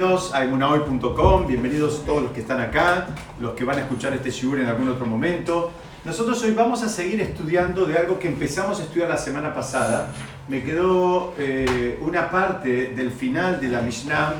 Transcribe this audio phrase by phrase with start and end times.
[0.00, 3.08] Bienvenidos a emunahoy.com, bienvenidos todos los que están acá,
[3.38, 5.70] los que van a escuchar este shiur en algún otro momento.
[6.06, 10.10] Nosotros hoy vamos a seguir estudiando de algo que empezamos a estudiar la semana pasada.
[10.48, 14.36] Me quedó eh, una parte del final de la Mishnah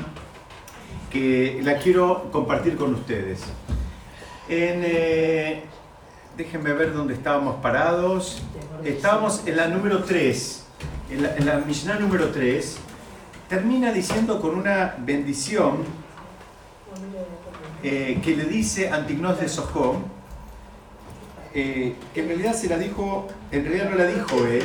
[1.11, 3.41] que la quiero compartir con ustedes.
[4.49, 5.61] En, eh,
[6.37, 8.41] déjenme ver dónde estábamos parados.
[8.83, 10.65] Estábamos en la número 3,
[11.11, 12.79] en la, en la Mishnah número 3
[13.51, 15.79] termina diciendo con una bendición
[17.83, 20.05] eh, que le dice Antignos de Sojón,
[21.53, 24.63] eh, que en realidad se la dijo, en realidad no la dijo él,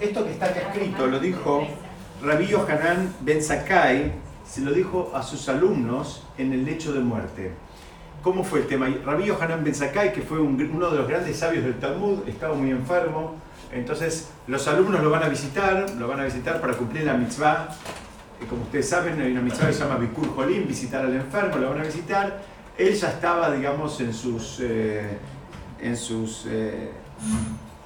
[0.00, 1.66] esto que está acá escrito lo dijo
[2.22, 4.12] Rabbi Yohanan Ben Sakai,
[4.48, 7.50] se lo dijo a sus alumnos en el lecho de muerte.
[8.22, 8.86] ¿Cómo fue el tema?
[9.04, 12.70] Rabbi Yohanan Ben Sakai, que fue uno de los grandes sabios del Talmud, estaba muy
[12.70, 13.34] enfermo,
[13.72, 17.68] entonces los alumnos lo van a visitar, lo van a visitar para cumplir la mitzvah.
[18.42, 21.58] Y como ustedes saben, hay una mitzvah que se llama Bikur Jolim, visitar al enfermo,
[21.58, 22.42] lo van a visitar.
[22.76, 25.18] Él ya estaba, digamos, en sus, eh,
[25.80, 26.90] en sus eh,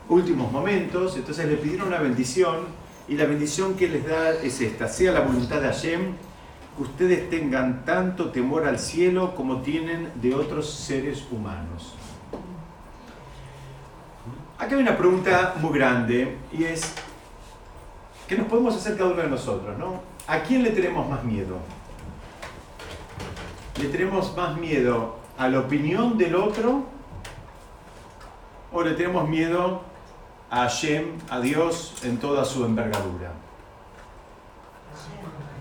[0.09, 4.89] últimos momentos, entonces le pidieron una bendición y la bendición que les da es esta,
[4.89, 6.13] sea la voluntad de Hashem,
[6.77, 11.95] que ustedes tengan tanto temor al cielo como tienen de otros seres humanos.
[14.63, 16.95] Acá hay una pregunta muy grande y es,
[18.29, 19.77] ¿qué nos podemos hacer cada uno de nosotros?
[19.77, 20.01] ¿no?
[20.29, 21.57] ¿A quién le tenemos más miedo?
[23.81, 26.85] ¿Le tenemos más miedo a la opinión del otro
[28.73, 29.83] o le tenemos miedo
[30.49, 33.33] a Hashem, a Dios, en toda su envergadura?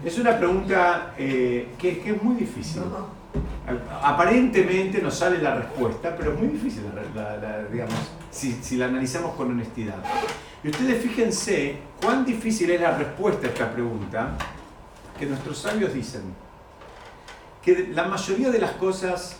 [0.05, 2.83] Es una pregunta eh, que, que es muy difícil.
[4.01, 6.83] Aparentemente nos sale la respuesta, pero es muy difícil,
[7.71, 7.93] digamos,
[8.29, 9.97] si, la analizamos con honestidad.
[10.63, 14.31] Y ustedes fíjense cuán difícil es la respuesta a esta pregunta
[15.17, 16.21] que nuestros sabios dicen.
[17.61, 19.37] Que la mayoría de las cosas,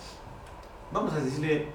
[0.91, 1.67] vamos a decirle,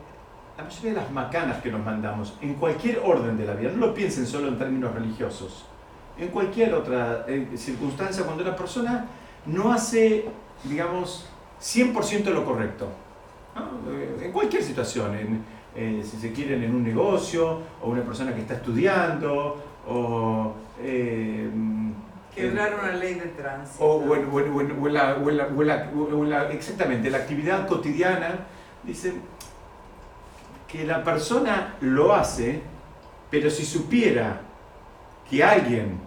[0.57, 3.89] la mayoría de las macanas que nos mandamos, en cualquier orden de la vida, no
[3.89, 5.67] lo piensen solo en términos religiosos,
[6.17, 9.07] en cualquier otra eh, circunstancia, cuando la persona
[9.45, 10.27] no hace,
[10.65, 11.27] digamos,
[11.61, 12.89] 100% lo correcto.
[13.89, 15.45] Eh, en cualquier situación,
[15.75, 20.55] eh, si se quieren en un negocio, o una persona que está estudiando, o...
[20.81, 21.49] Eh,
[22.35, 23.83] Quebrar una ley de tránsito.
[23.83, 24.15] O,
[26.51, 28.41] exactamente, la actividad cotidiana,
[28.83, 29.23] dicen
[30.69, 32.61] que la persona lo hace,
[33.31, 34.43] pero si supiera
[35.31, 35.99] que alguien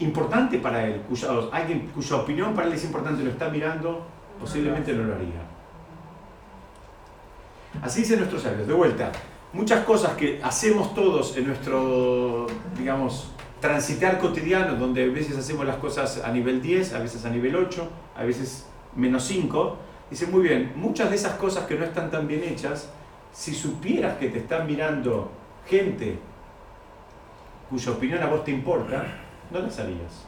[0.00, 4.06] importante para él, cuya, alguien cuya opinión para él es importante lo está mirando,
[4.38, 5.40] posiblemente no lo haría.
[7.82, 8.66] Así dicen nuestros sabios.
[8.66, 9.12] De vuelta,
[9.52, 12.46] muchas cosas que hacemos todos en nuestro,
[12.76, 17.30] digamos, transitar cotidiano, donde a veces hacemos las cosas a nivel 10, a veces a
[17.30, 19.76] nivel 8, a veces menos 5,
[20.10, 22.90] dicen muy bien, muchas de esas cosas que no están tan bien hechas,
[23.32, 25.30] si supieras que te están mirando
[25.68, 26.18] gente
[27.68, 29.04] cuya opinión a vos te importa,
[29.50, 30.26] no las harías.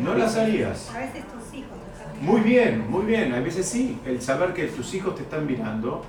[0.00, 0.90] No las harías.
[0.94, 1.78] A veces tus hijos.
[2.20, 3.34] Muy bien, muy bien.
[3.34, 3.98] A veces sí.
[4.04, 6.04] El saber que tus hijos te están mirando.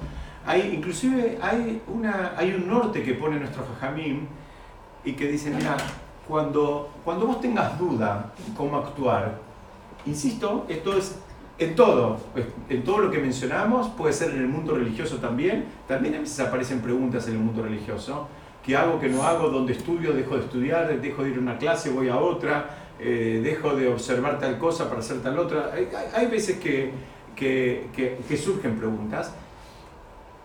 [0.46, 4.28] Hay, inclusive hay, una, hay un norte que pone nuestro jajamín
[5.06, 5.78] y que dice, mira,
[6.28, 9.40] cuando, cuando vos tengas duda cómo actuar,
[10.06, 11.16] insisto, esto es
[11.60, 12.18] en todo,
[12.68, 16.40] en todo lo que mencionamos, puede ser en el mundo religioso también, también a veces
[16.40, 18.28] aparecen preguntas en el mundo religioso,
[18.66, 21.57] qué hago, qué no hago, dónde estudio, dejo de estudiar, dejo de ir a una
[21.57, 25.72] clase, voy a otra, eh, dejo de observar tal cosa para hacer tal otra.
[26.16, 26.91] Hay, veces que,
[27.35, 29.34] que, surgen preguntas.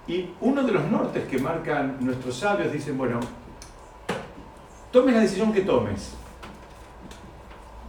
[0.06, 3.21] Y uno de los nortes que marcan nuestros sabios dicen, bueno,
[4.91, 6.15] tomes la decisión que tomes.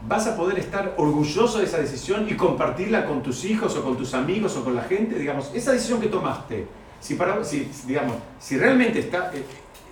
[0.07, 3.97] ¿Vas a poder estar orgulloso de esa decisión y compartirla con tus hijos o con
[3.97, 5.17] tus amigos o con la gente?
[5.17, 6.67] Digamos, esa decisión que tomaste,
[6.99, 9.43] si, para, si, digamos, si realmente está, eh,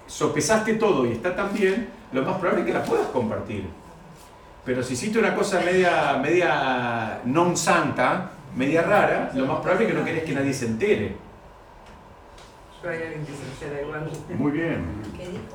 [0.08, 3.66] sopesaste todo y está tan bien, lo más probable es que la puedas compartir.
[4.66, 9.92] Pero si hiciste una cosa media, media non santa, media rara, lo más probable es
[9.92, 11.16] que no querés que nadie se entere.
[14.38, 14.86] Muy bien.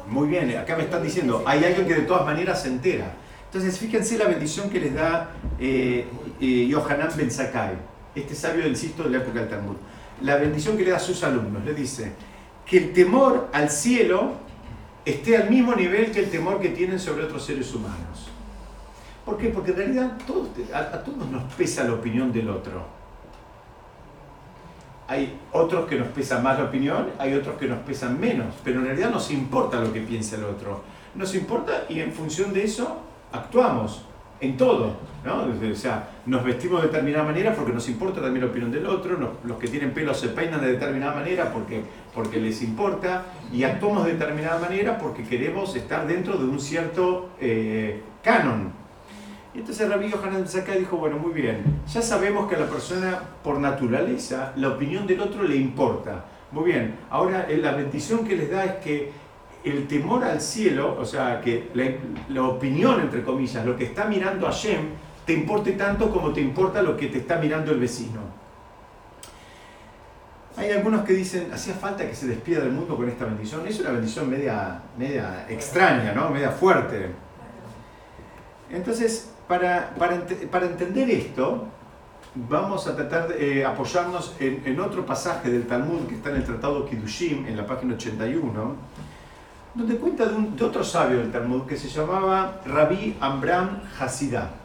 [0.08, 0.56] Muy bien.
[0.56, 3.12] Acá me están diciendo, hay alguien que de todas maneras se entera.
[3.46, 6.06] Entonces, fíjense la bendición que les da eh,
[6.40, 7.76] eh, Yohanan Ben Sakai,
[8.14, 9.76] este sabio, insisto, de la época del Talmud.
[10.22, 11.62] La bendición que le da a sus alumnos.
[11.64, 12.12] Le dice
[12.64, 14.40] que el temor al cielo
[15.04, 18.28] esté al mismo nivel que el temor que tienen sobre otros seres humanos.
[19.24, 19.48] ¿Por qué?
[19.48, 20.12] Porque en realidad
[20.74, 22.84] a, todos nos pesa la opinión del otro.
[25.08, 28.80] Hay otros que nos pesa más la opinión, hay otros que nos pesan menos, pero
[28.80, 30.82] en realidad nos importa lo que piensa el otro.
[31.14, 33.02] Nos importa y en función de eso
[33.32, 34.04] actuamos.
[34.40, 34.96] en todo.
[35.24, 35.46] ¿No?
[35.70, 39.38] O sea, nos vestimos de determinada manera porque nos importa también la opinión del otro,
[39.44, 41.82] los que tienen pelo se peinan de determinada manera porque,
[42.14, 47.30] porque les importa y actuamos de determinada manera porque queremos estar dentro de un cierto
[47.40, 48.72] eh, canon.
[49.54, 53.20] Y entonces Rabbi Yohanan Sakai dijo, bueno, muy bien, ya sabemos que a la persona
[53.44, 56.24] por naturaleza la opinión del otro le importa.
[56.52, 59.22] Muy bien, ahora eh, la bendición que les da es que
[59.64, 61.68] el temor al cielo, o sea, que
[62.28, 64.80] la, opinión, entre comillas, lo que está mirando Hashem,
[65.26, 68.20] te importe tanto como te importa lo que te está mirando el vecino.
[70.56, 73.66] Hay algunos que dicen, hacía falta que se despida del mundo con esta bendición.
[73.66, 76.28] Es una bendición media, media extraña, ¿no?
[76.28, 77.10] Media fuerte.
[78.70, 81.68] Entonces, para, para, entender esto,
[82.34, 86.44] vamos a tratar de eh, apoyarnos en, otro pasaje del Talmud que está en el
[86.44, 88.76] Tratado Kiddushim, en la página 81,
[89.74, 94.61] donde cuenta de, un, de otro sabio del Talmud que se llamaba Rabbi Amram Hasidah.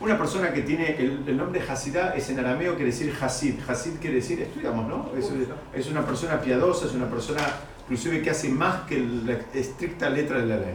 [0.00, 3.60] Una persona que tiene el, nombre Hasidah es en arameo, quiere decir Hasid.
[3.66, 5.10] Hasid quiere decir, estudiamos, ¿no?
[5.16, 5.30] Es,
[5.72, 7.42] es, una persona piadosa, es una persona
[7.84, 10.74] inclusive que hace más que la estricta letra de la ley.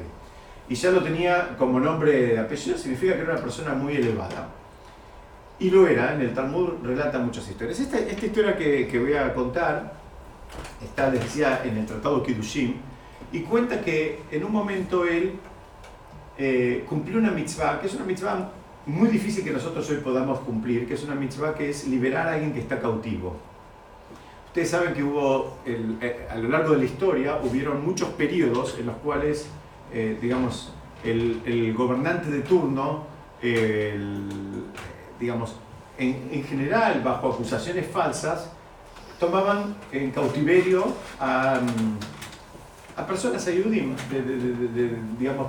[0.70, 4.50] Y ya lo tenía como nombre de apellido, significa que era una persona muy elevada.
[5.60, 7.80] Y lo era, en el Talmud relata muchas historias.
[7.80, 9.96] Esta, esta historia que, que, voy a contar
[10.82, 12.76] está, decía, en el Tratado Kiddushim,
[13.34, 15.34] y cuenta que en un momento él
[16.38, 18.50] eh, cumplió una mitzvah, que es una mitzvah
[18.90, 22.34] muy difícil que nosotros hoy podamos cumplir, que es una mitzvah que es liberar a
[22.34, 23.38] alguien que está cautivo.
[24.48, 28.88] Ustedes saben que hubo, eh, a lo largo de la historia, hubieron muchos periodos en
[28.88, 29.48] los cuales,
[29.94, 33.06] eh, digamos, el, gobernante de turno,
[35.20, 35.56] digamos,
[35.98, 38.52] en, general, bajo acusaciones falsas,
[39.20, 40.88] tomaban en cautiverio
[41.20, 41.60] a,
[42.98, 44.02] a personas a digamos,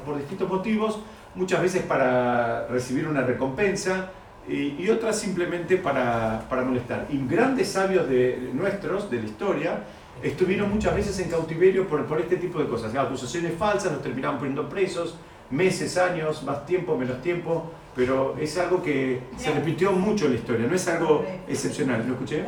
[0.03, 1.01] por distintos motivos,
[1.35, 4.11] muchas veces para recibir una recompensa
[4.49, 7.06] y, otras simplemente para, para, molestar.
[7.11, 9.85] Y grandes sabios de, nuestros, de la historia,
[10.23, 12.94] estuvieron muchas veces en cautiverio por, por este tipo de cosas.
[12.94, 15.17] Acusaciones falsas, los terminaban poniendo presos,
[15.50, 20.38] meses, años, más tiempo, menos tiempo, pero es algo que se repitió mucho en la
[20.38, 22.05] historia, no es algo excepcional.
[22.06, 22.44] ¿Lo escuché?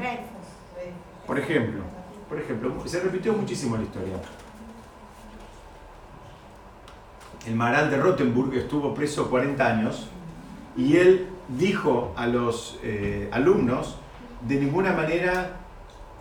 [1.26, 1.82] Por ejemplo,
[2.28, 4.14] por ejemplo, se repitió muchísimo en la historia.
[7.46, 10.08] El Maral de Rottenburg estuvo preso 40 años
[10.76, 13.96] y él dijo a los eh, alumnos,
[14.46, 15.56] de ninguna manera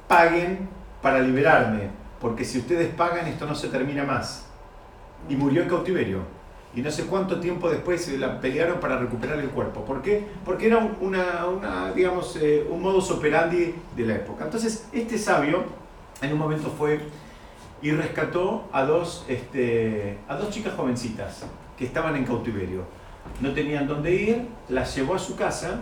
[0.08, 0.68] paguen
[1.02, 1.90] para liberarme,
[2.20, 4.48] porque si ustedes pagan esto no se termina más.
[5.30, 6.20] Y murió en cautiverio.
[6.74, 9.84] Y no sé cuánto tiempo después se la pelearon para recuperar el cuerpo.
[9.84, 10.26] ¿Por qué?
[10.44, 14.46] Porque era una, digamos, eh, un modus operandi de la época.
[14.46, 15.64] Entonces, este sabio
[16.22, 17.02] en un momento fue
[17.82, 21.46] y rescató a dos, este, a dos chicas jovencitas
[21.78, 22.84] que estaban en cautiverio.
[23.40, 25.82] No tenían dónde ir, las llevó a su casa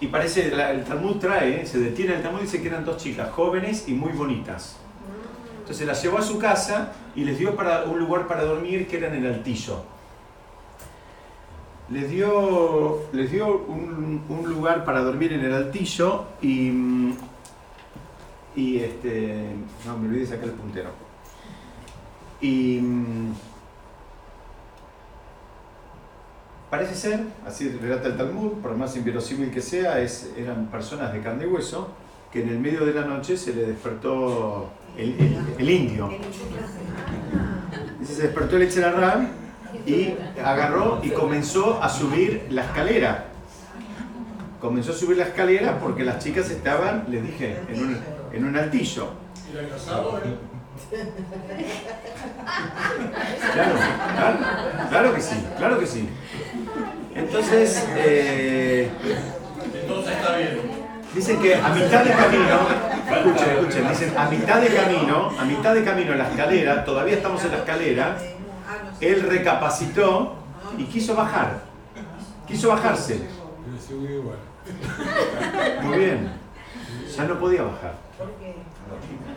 [0.00, 3.30] y parece, el Talmud trae, se detiene el Talmud y dice que eran dos chicas
[3.30, 4.76] jóvenes y muy bonitas.
[5.60, 8.96] Entonces las llevó a su casa y les dio para, un lugar para dormir que
[8.96, 9.84] era en el altillo.
[11.88, 17.16] Les dio, les dio un, un lugar para dormir en el altillo y mm,
[18.54, 19.46] y este.
[19.86, 20.90] No, me olvidé de sacar el puntero.
[22.40, 22.78] Y.
[22.80, 23.34] Mm,
[26.70, 31.20] parece ser, así relata el Talmud, por más inverosímil que sea, es, eran personas de
[31.20, 31.90] carne y hueso,
[32.32, 35.14] que en el medio de la noche se le despertó el,
[35.58, 36.08] el, indio.
[38.02, 39.28] se despertó el Echelarram
[39.86, 43.26] y agarró y comenzó a subir la escalera.
[44.58, 47.98] Comenzó a subir la escalera porque las chicas estaban, les dije, en un,
[48.32, 49.10] en un altillo.
[49.50, 50.20] ¿Y la casado,
[53.52, 53.74] Claro,
[54.90, 56.08] claro, que sí, claro que sí.
[57.14, 58.90] Entonces, eh,
[59.82, 60.82] entonces está bien.
[61.14, 62.58] Dicen que a mitad de camino,
[63.10, 67.16] escuchen, escuchen, dicen a mitad de camino, a mitad de camino en la escalera, todavía
[67.16, 68.16] estamos en la escalera,
[69.00, 70.36] él recapacitó
[70.78, 71.60] y quiso bajar,
[72.46, 73.20] quiso bajarse.
[75.82, 76.32] Muy bien,
[77.14, 78.11] ya no podía bajar.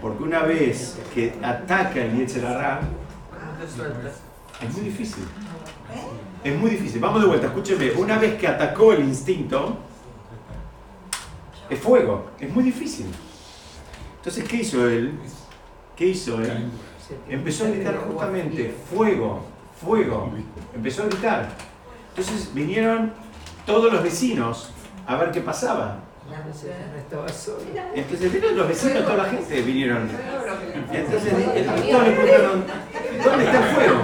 [0.06, 2.80] Porque una vez que ataca el Yetzerará,
[4.62, 5.24] es muy difícil.
[6.44, 7.02] Es muy difícil.
[7.02, 7.90] Vamos de vuelta, escúcheme.
[7.90, 9.80] Una vez que atacó el instinto,
[11.68, 12.28] es fuego.
[12.40, 13.08] Es muy difícil.
[14.18, 15.18] Entonces, ¿qué hizo él?
[15.96, 16.70] ¿Qué hizo él?
[17.28, 19.42] Empezó a gritar justamente, fuego,
[19.84, 20.32] fuego.
[20.76, 21.50] Empezó a gritar.
[22.10, 23.12] Entonces vinieron
[23.66, 24.70] todos los vecinos
[25.08, 26.05] a ver qué pasaba.
[27.96, 30.10] Entonces vinieron los vecinos, toda la gente vinieron.
[30.92, 32.64] Entonces el pastor le preguntaron,
[33.24, 34.02] ¿dónde está el fuego?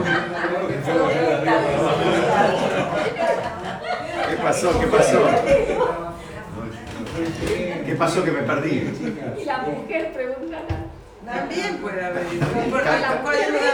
[4.41, 4.79] pasó?
[4.79, 5.25] ¿Qué pasó?
[7.85, 8.89] ¿Qué pasó que me perdí?
[9.39, 10.57] Y la mujer pregunta
[11.25, 12.25] También puede haber.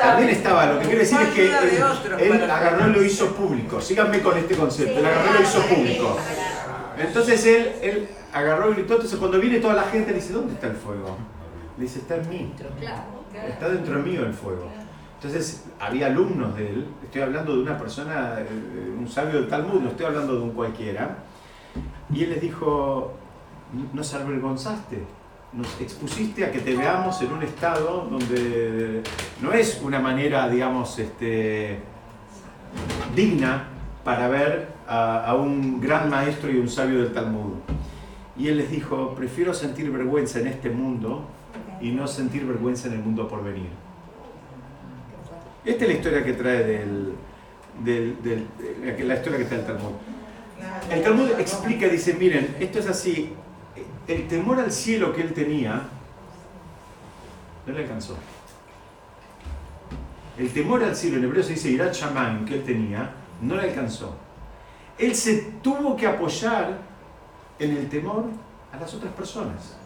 [0.02, 3.82] También estaba, lo que quiero decir es que él, él agarró y lo hizo público.
[3.82, 6.18] Síganme con este concepto, él agarró y lo hizo público.
[7.00, 10.54] Entonces él, él agarró y gritó, entonces cuando viene toda la gente le dice, ¿dónde
[10.54, 11.18] está el fuego?
[11.78, 12.54] Le dice, está en mí.
[13.48, 14.70] Está dentro mío el fuego.
[15.16, 19.82] Entonces había alumnos de él, estoy hablando de una persona, eh, un sabio del Talmud,
[19.82, 21.18] no estoy hablando de un cualquiera,
[22.14, 23.14] y él les dijo,
[23.94, 25.04] nos avergonzaste,
[25.54, 29.02] nos expusiste a que te veamos en un estado donde
[29.42, 31.80] no es una manera, digamos, este,
[33.16, 33.70] digna
[34.04, 37.54] para ver a, a un gran maestro y un sabio del Talmud.
[38.38, 41.28] Y él les dijo, prefiero sentir vergüenza en este mundo
[41.82, 43.70] y no sentir vergüenza en el mundo por venir.
[45.66, 47.14] Esta es la historia que trae del,
[47.84, 49.92] del, del la historia que está el Talmud.
[50.90, 53.34] El Talmud explica, dice, miren, esto es así,
[54.08, 55.82] el temor al cielo que él tenía
[57.66, 58.18] no le alcanzó.
[60.38, 63.64] El temor al cielo, en hebreo se dice Irat Shaman, que él tenía, no le
[63.64, 64.16] alcanzó.
[64.98, 66.78] Él se tuvo que apoyar
[67.60, 68.26] en el temor
[68.72, 69.78] a las otras personas.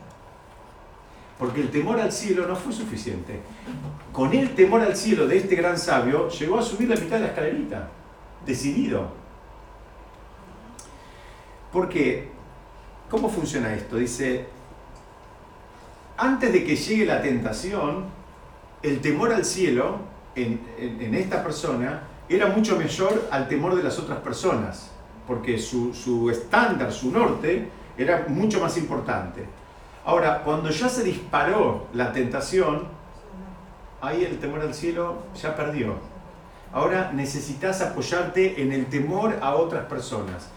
[1.38, 3.40] Porque el temor al cielo no fue suficiente.
[4.12, 7.22] Con el temor al cielo de este gran sabio, llegó a subir la mitad de
[7.22, 7.90] la escalerita,
[8.46, 9.10] decidido.
[11.72, 12.30] Porque,
[13.10, 13.96] ¿cómo funciona esto?
[13.96, 14.46] Dice,
[16.18, 18.06] antes de que llegue la tentación,
[18.84, 20.00] el temor al cielo
[20.36, 24.92] en, en, esta persona era mucho mayor al temor de las otras personas,
[25.32, 29.46] porque su, su estándar, su norte, era mucho más importante.
[30.04, 32.84] Ahora, cuando ya se disparó la tentación,
[34.02, 35.96] ahí el temor al cielo ya perdió.
[36.74, 40.50] Ahora necesitas apoyarte en el temor a otras personas.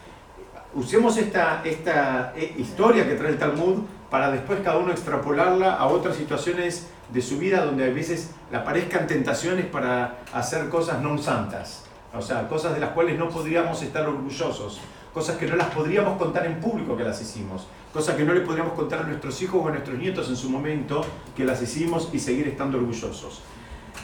[0.74, 5.86] Usemos esta, esta eh, historia que trae el Talmud para después cada uno extrapolarla a
[5.86, 11.16] otras situaciones de su vida donde a veces le aparezcan tentaciones para hacer cosas no
[11.16, 11.84] santas.
[12.16, 14.80] O sea, cosas de las cuales no podríamos estar orgullosos
[15.14, 18.40] cosas que no las podríamos contar en público que las hicimos, cosas que no le
[18.40, 21.06] podríamos contar a nuestros hijos o a nuestros nietos en su momento
[21.36, 23.40] que las hicimos y seguir estando orgullosos.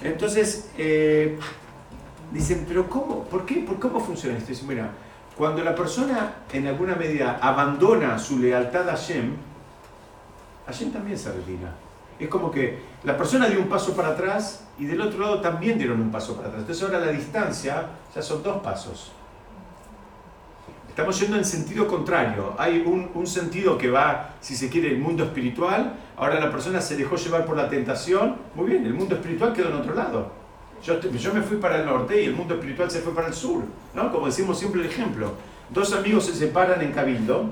[0.02, 1.37] Entonces, eh,
[2.33, 3.25] dicen, pero ¿cómo?
[3.25, 3.57] ¿Por qué?
[3.57, 4.50] ¿Por cómo funciona esto?
[4.50, 4.93] Dicen, mira,
[5.37, 9.35] cuando la persona en alguna medida abandona su lealtad a Hashem,
[10.67, 11.75] Hashem también se retira.
[12.21, 15.76] Es como que la persona dio un paso para atrás y del otro lado también
[15.76, 16.62] dieron un paso para atrás.
[16.62, 19.12] Entonces ahora la distancia ya son dos pasos.
[20.88, 22.54] Estamos yendo en sentido contrario.
[22.56, 25.96] Hay un, sentido que va, si se quiere, el mundo espiritual.
[26.16, 28.37] Ahora la persona se dejó llevar por la tentación.
[28.54, 30.32] Muy bien, el mundo espiritual quedó en otro lado.
[30.82, 33.34] Yo, yo me fui para el norte y el mundo espiritual se fue para el
[33.34, 33.62] sur.
[33.94, 34.10] ¿no?
[34.10, 35.34] Como decimos siempre el ejemplo.
[35.68, 37.50] Dos amigos se separan en Cabildo.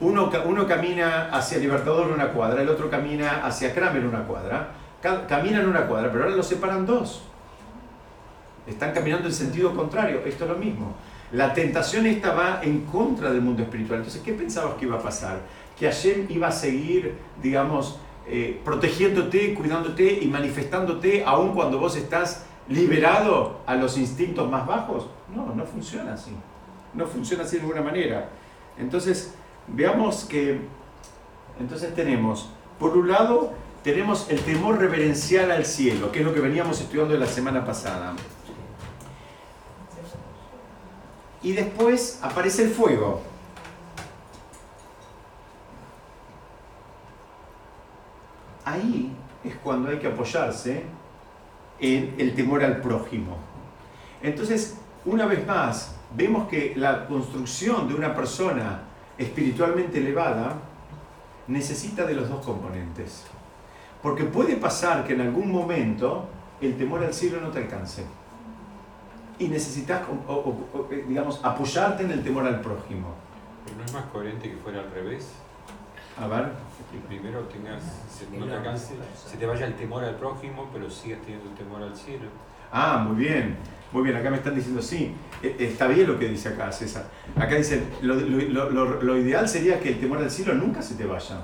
[0.00, 4.68] Uno, uno camina hacia Libertador una cuadra, el otro camina hacia Kramer una cuadra.
[5.28, 7.22] Caminan una cuadra, pero ahora los separan dos.
[8.66, 10.22] Están caminando en sentido contrario.
[10.24, 10.94] Esto es lo mismo.
[11.32, 14.00] La tentación esta va en contra del mundo espiritual.
[14.00, 15.40] Entonces, ¿qué pensabas que iba a pasar?
[15.78, 17.98] Que Hashem iba a seguir, digamos,
[18.28, 25.08] eh, protegiéndote, cuidándote y manifestándote aun cuando vos estás liberado a los instintos más bajos.
[25.34, 26.32] No, no funciona así.
[26.94, 28.30] No funciona así de ninguna manera.
[28.78, 29.34] Entonces,
[29.68, 30.60] veamos que,
[31.60, 33.52] entonces tenemos, por un lado,
[33.86, 38.16] tenemos el temor reverencial al cielo, que es lo que veníamos estudiando la semana pasada.
[41.46, 43.20] y después aparece el fuego.
[48.64, 49.14] Ahí
[49.44, 50.82] es cuando hay que apoyarse
[51.78, 53.36] en el temor al prójimo.
[54.20, 58.80] Entonces, una vez más, vemos que la construcción de una persona
[59.16, 60.56] espiritualmente elevada
[61.46, 63.22] necesita de los dos componentes.
[64.06, 66.28] Porque puede pasar que en algún momento
[66.60, 68.04] el temor al cielo no te alcance
[69.36, 70.02] y necesitas,
[70.92, 73.16] eh, digamos, apoyarte en el temor al prójimo.
[73.64, 75.32] ¿Pero no es más coherente que fuera al revés?
[76.22, 76.52] A ver.
[76.92, 81.20] Que primero tengas, se, no te se te vaya el temor al prójimo, pero sigas
[81.22, 82.28] teniendo el temor al cielo.
[82.70, 83.56] Ah, muy bien.
[83.90, 85.16] Muy bien, acá me están diciendo sí.
[85.42, 87.06] E, está bien lo que dice acá César.
[87.34, 90.94] Acá dice, lo, lo, lo, lo, ideal sería que el temor al cielo nunca se
[90.94, 91.40] te vaya.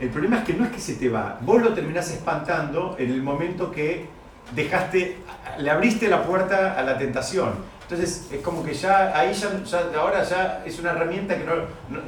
[0.00, 3.10] El problema es que no es que se te va, vos lo terminás espantando en
[3.10, 4.06] el momento que
[4.54, 5.18] dejaste,
[5.58, 7.52] le abriste la puerta a la tentación.
[7.82, 11.52] Entonces es como que ya ahí ya, ahora ya es una herramienta que no,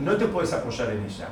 [0.01, 1.29] no, te puedes apoyar en ella.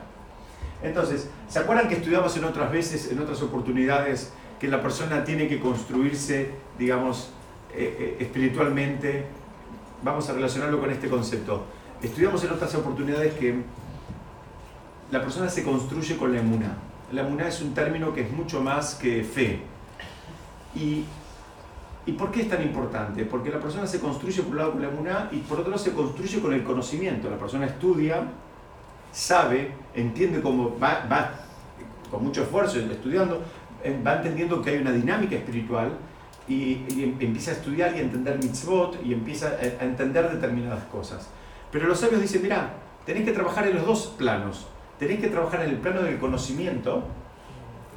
[0.83, 5.49] Entonces, ¿se acuerdan que estudiamos en otras veces, en otras oportunidades, que la persona tiene
[5.49, 7.31] que construirse, digamos,
[7.75, 9.25] eh, eh, espiritualmente?
[10.02, 11.64] Vamos a relacionarlo con este concepto.
[12.02, 13.62] estudiamos en otras oportunidades que
[15.11, 16.76] la persona se construye con la emuná.
[17.12, 19.61] La emuná es un término que es mucho más que fe.
[20.75, 21.05] Y,
[22.07, 23.25] ¿Y por qué es tan importante?
[23.25, 25.83] Porque la persona se construye por un lado con la emuná y por otro lado
[25.83, 27.29] se construye con el conocimiento.
[27.29, 28.23] La persona estudia,
[29.12, 31.33] sabe, entiende cómo va,
[32.11, 33.43] con mucho esfuerzo estudiando,
[33.83, 35.90] eh, va entendiendo que hay una dinámica espiritual
[36.47, 39.49] y, y empieza a estudiar y a entender mitzvot y empieza
[39.81, 41.29] a entender determinadas cosas.
[41.73, 42.75] Pero los sabios dicen, mira,
[43.05, 44.67] tenéis que trabajar en los dos planos.
[45.00, 47.02] Tenéis que trabajar en el plano del conocimiento,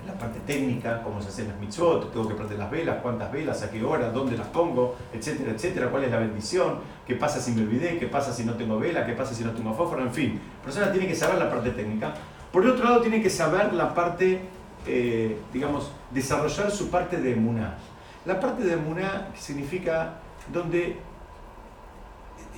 [0.08, 3.62] la parte técnica, cómo se hacen las mitzvot, tengo que prender las velas, cuántas velas,
[3.62, 7.52] a qué hora, dónde las pongo, etcétera, etcétera, cuál es la bendición, qué pasa si
[7.52, 10.14] me olvidé, qué pasa si no tengo vela, qué pasa si no tengo fósforo, en
[10.14, 10.40] fin.
[10.60, 12.14] La persona tiene que saber la parte técnica.
[12.54, 14.40] Por otro lado, tiene que saber la parte,
[14.88, 17.80] eh, digamos, desarrollar su parte de emuná.
[18.26, 20.20] La parte de emuná significa
[20.54, 20.96] donde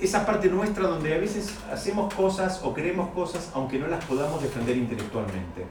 [0.00, 4.42] esa parte nuestra donde a veces hacemos cosas o creemos cosas aunque no las podamos
[4.42, 5.64] defender intelectualmente.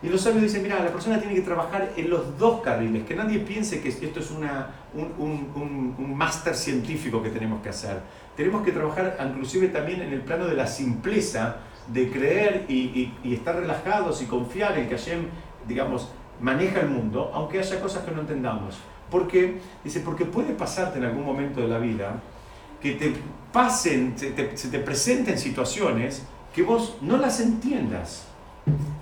[0.00, 3.16] Y los sabios dicen, mira, la persona tiene que trabajar en los dos carriles, que
[3.16, 7.98] nadie piense que esto es una, un, un, máster científico que tenemos que hacer.
[8.36, 11.56] Tenemos que trabajar inclusive también en el plano de la simpleza,
[11.88, 15.26] de creer y, y, estar relajados y confiar en que Hashem,
[15.66, 18.78] digamos, maneja el mundo, aunque haya cosas que no entendamos.
[19.10, 22.20] Porque, dice, porque puede pasarte en algún momento de la vida
[22.80, 23.14] que te
[23.52, 26.22] pasen, se te, presenten situaciones
[26.54, 28.24] que vos no las entiendas,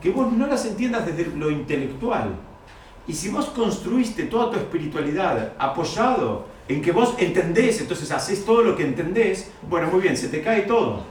[0.03, 2.35] que vos no las entiendas desde lo intelectual.
[3.09, 8.63] Y si vos construiste toda tu espiritualidad apoyado en que vos entendés, entonces haces todo
[8.63, 11.03] lo que entendés, bueno, muy bien, se te cae todo.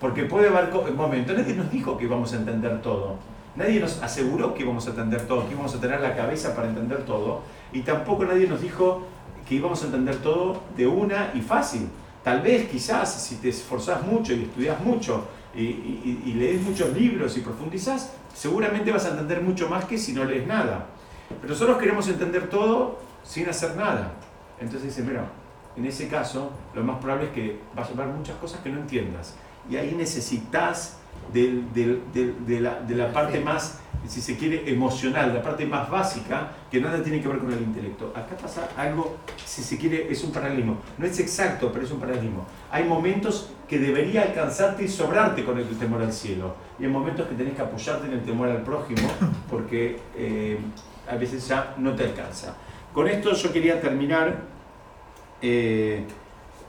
[0.00, 3.16] Porque puede haber momentos, nadie nos dijo que íbamos a entender todo.
[3.56, 6.68] Nadie nos aseguró que íbamos a entender todo, que íbamos a tener la cabeza para
[6.68, 7.42] entender todo.
[7.72, 9.02] Y tampoco nadie nos dijo
[9.48, 11.88] que íbamos a entender todo de una y fácil.
[12.24, 17.42] Tal vez quizás si te esforzás mucho y estudias mucho y, lees muchos libros y
[17.42, 20.86] profundizás, seguramente vas a entender mucho más que si no lees nada.
[21.28, 24.14] Pero nosotros queremos entender todo sin hacer nada.
[24.58, 25.26] Entonces dice, mira,
[25.76, 28.80] en ese caso lo más probable es que vas a ver muchas cosas que no
[28.80, 29.34] entiendas.
[29.68, 30.96] Y ahí necesitas
[31.30, 31.62] de,
[32.60, 37.02] la, de la parte más si se quiere, emocional, la parte más básica, que nada
[37.02, 38.12] tiene que ver con el intelecto.
[38.14, 40.78] Acá pasa algo, si se quiere, es un paralelismo.
[40.98, 42.44] No es exacto, pero es un paralelismo.
[42.70, 46.54] Hay momentos que debería alcanzarte y sobrarte con el temor al cielo.
[46.78, 49.08] Y hay momentos que tenés que apoyarte en el temor al prójimo,
[49.50, 50.58] porque eh,
[51.10, 52.54] a veces ya no te alcanza.
[52.92, 54.42] Con esto yo quería terminar,
[55.42, 56.04] eh,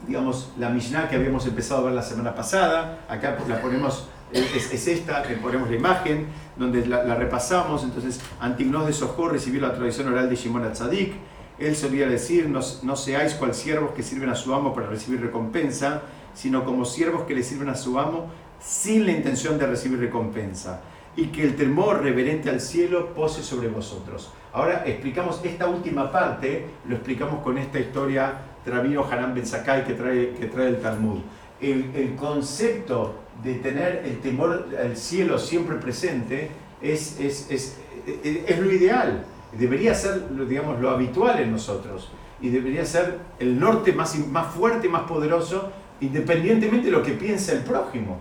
[0.08, 3.00] digamos, la Mishnah que habíamos empezado a ver la semana pasada.
[3.08, 7.84] Acá la ponemos es, esta, le ponemos la imagen, donde la, repasamos.
[7.84, 11.14] Entonces, Antignos de Sojor recibió la tradición oral de Shimon Atzadik.
[11.58, 15.22] Él solía decir: no, no seáis cual siervos que sirven a su amo para recibir
[15.22, 16.02] recompensa,
[16.34, 18.28] sino como siervos que le sirven a su amo
[18.60, 20.82] sin la intención de recibir recompensa.
[21.16, 24.34] Y que el temor reverente al cielo pose sobre vosotros.
[24.52, 28.34] Ahora explicamos esta última parte, lo explicamos con esta historia
[28.66, 31.20] Travino Hanan Ben Sakai que trae, que trae el Talmud.
[31.62, 36.50] El, el concepto de tener el temor al cielo siempre presente
[36.82, 37.78] es, es, es,
[38.24, 39.26] es, lo ideal.
[39.58, 42.12] Debería ser, digamos, lo habitual en nosotros.
[42.42, 45.72] Y debería ser el norte más, más fuerte, más poderoso,
[46.02, 48.20] independientemente de lo que piense el prójimo.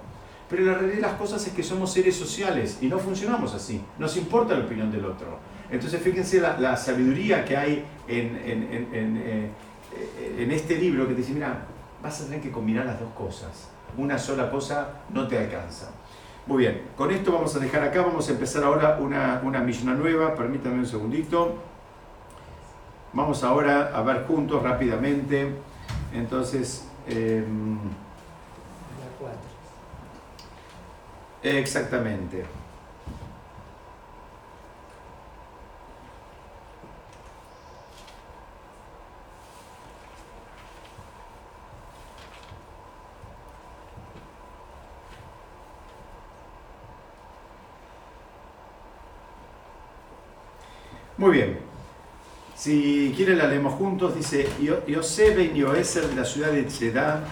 [0.48, 3.81] Pero la realidad de las cosas es que somos seres sociales y no funcionamos así.
[3.98, 5.38] Nos importa la opinión del otro.
[5.70, 9.50] Entonces fíjense la, la sabiduría que hay en, en, en, eh,
[10.38, 11.66] en, este libro que te dice, mira,
[12.03, 15.90] vas a tener que combinar las dos cosas una sola cosa no te alcanza.
[16.46, 19.61] Muy bien, con esto vamos a dejar acá, vamos a empezar ahora una, una
[19.94, 21.54] nueva, permítanme un segundito.
[23.14, 25.54] Vamos ahora a ver juntos rápidamente.
[26.12, 27.78] Entonces, em,
[31.42, 32.44] exactamente.
[51.16, 51.59] Muy bien.
[52.57, 54.16] Si quieren la leemos juntos.
[54.16, 54.48] Dice,
[54.87, 57.24] Yosé ben Yoeser de la ciudad de Tzedá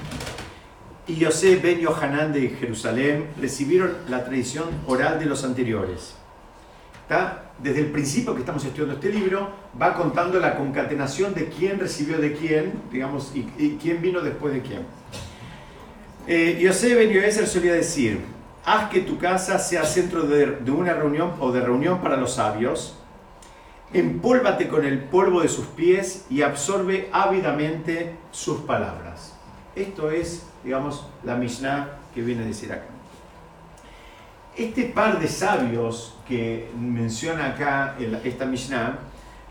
[1.08, 6.14] y Yosé ben Yohanan de Jerusalén recibieron la tradición oral de los anteriores.
[7.02, 7.50] ¿Está?
[7.58, 12.18] Desde el principio que estamos estudiando este libro, va contando la concatenación de quién recibió
[12.18, 14.80] de quién, digamos, y, quién vino después de quién.
[16.28, 18.20] Eh, Yosé ben solía decir,
[18.64, 22.96] haz que tu casa sea centro de una reunión o de reunión para los sabios,
[23.92, 29.36] empólvate con el polvo de sus pies y absorbe ávidamente sus palabras.
[29.74, 32.86] Esto es, digamos, la Mishnah que viene a decir acá.
[34.56, 38.98] Este par de sabios que menciona acá esta Mishnah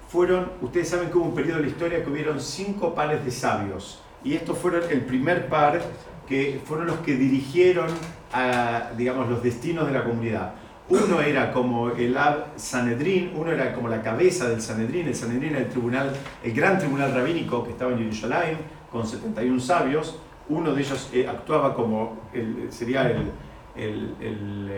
[0.09, 3.31] fueron, ustedes saben que hubo un periodo de la historia que hubieron cinco pares de
[3.31, 4.01] sabios.
[4.23, 5.81] Y estos fueron el primer par
[6.27, 7.89] que fueron los que dirigieron
[8.31, 10.53] a, digamos, los destinos de la comunidad.
[10.91, 15.07] Uno era como el Ab Sanedrín, uno era como la cabeza del Sanedrín.
[15.07, 16.11] El Sanedrín era el tribunal,
[16.43, 18.57] el gran tribunal rabínico que estaba en Jerusalén
[18.91, 20.19] con 71 sabios.
[20.49, 23.31] Uno de ellos eh, actuaba como, el, sería el,
[23.73, 24.71] el, el,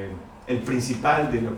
[0.45, 1.49] el, principal, de lo,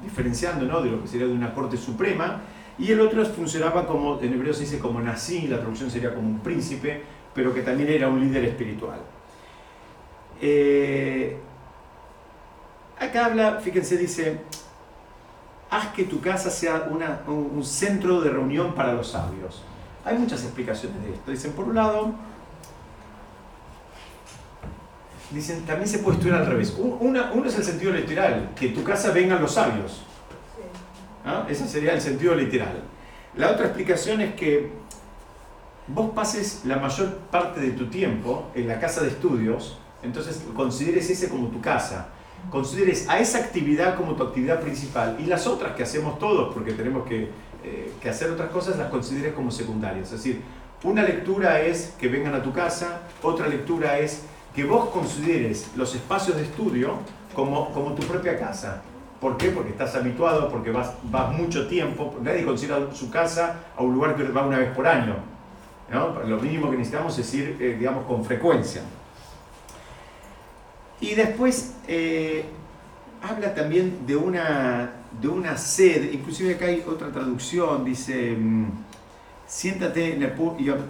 [0.00, 0.80] diferenciando ¿no?
[0.80, 2.40] de lo que sería de una corte suprema.
[2.78, 6.28] Y el otro funcionaba como, en hebreo se dice como nací, la traducción sería como
[6.28, 7.02] un príncipe,
[7.34, 9.00] pero que también era un líder espiritual.
[10.40, 11.36] Eh,
[13.06, 14.40] acá habla, fíjense, dice,
[15.70, 16.88] haz que tu casa sea
[17.26, 19.62] un centro de reunión para los sabios.
[20.04, 21.30] Hay muchas explicaciones de esto.
[21.30, 22.12] Dicen, por un lado,
[25.30, 26.76] dicen, también se puede estudiar al revés.
[26.78, 30.02] Una, uno es el sentido literal, que tu casa vengan los sabios.
[31.24, 31.46] ¿Ah?
[31.48, 32.82] Ese sería el sentido literal.
[33.36, 34.70] La otra explicación es que
[35.86, 41.08] vos pases la mayor parte de tu tiempo en la casa de estudios entonces consideres
[41.10, 42.08] ese como tu casa,
[42.50, 46.72] consideres a esa actividad como tu actividad principal y las otras que hacemos todos, porque
[46.72, 47.30] tenemos que,
[47.64, 50.06] eh, que hacer otras cosas, las consideres como secundarias.
[50.06, 50.42] Es decir,
[50.84, 54.22] una lectura es que vengan a tu casa, otra lectura es
[54.54, 56.98] que vos consideres los espacios de estudio
[57.34, 58.82] como, como tu propia casa.
[59.20, 59.50] ¿Por qué?
[59.50, 62.16] Porque estás habituado, porque vas, vas mucho tiempo.
[62.20, 65.14] Nadie considera su casa a un lugar que va una vez por año.
[65.90, 66.20] ¿no?
[66.24, 68.82] Lo mínimo que necesitamos es ir, eh, digamos, con frecuencia.
[71.02, 72.44] Y después eh,
[73.20, 78.66] habla también de una, de una sed, inclusive acá hay otra traducción, dice, mm,
[79.44, 80.16] siéntate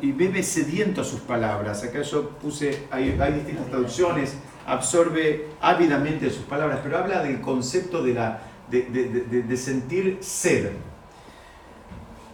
[0.03, 1.83] y, bebe sediento sus palabras.
[1.83, 8.13] Acá yo puse, hay, distintas traducciones, absorbe ávidamente sus palabras, pero habla del concepto de,
[8.13, 10.73] la, de, de sentir sed.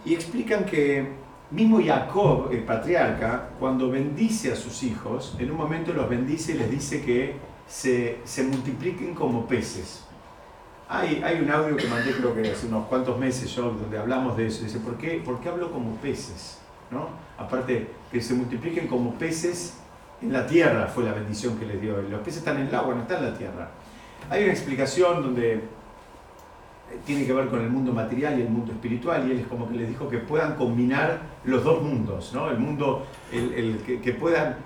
[0.03, 1.07] Y explican que
[1.49, 6.57] mismo Jacob, el patriarca, cuando bendice a sus hijos, en un momento los bendice y
[6.57, 10.03] les dice que se, se multipliquen como peces.
[10.89, 14.35] Hay, hay, un audio que mandé creo que hace unos cuantos meses yo donde hablamos
[14.35, 14.63] de eso.
[14.63, 16.57] Dice, ¿por qué, ¿por qué hablo como peces?
[16.89, 17.09] ¿No?
[17.37, 19.75] Aparte, que se multipliquen como peces
[20.19, 22.01] en la tierra fue la bendición que le dio.
[22.01, 23.69] Los peces están en el agua, no están en la tierra.
[24.31, 25.61] Hay una explicación donde
[27.05, 29.69] tiene que ver con el mundo material y el mundo espiritual, y él es como
[29.69, 32.49] que les dijo que puedan combinar los dos mundos, ¿no?
[32.49, 34.57] El mundo, el, el que, que, puedan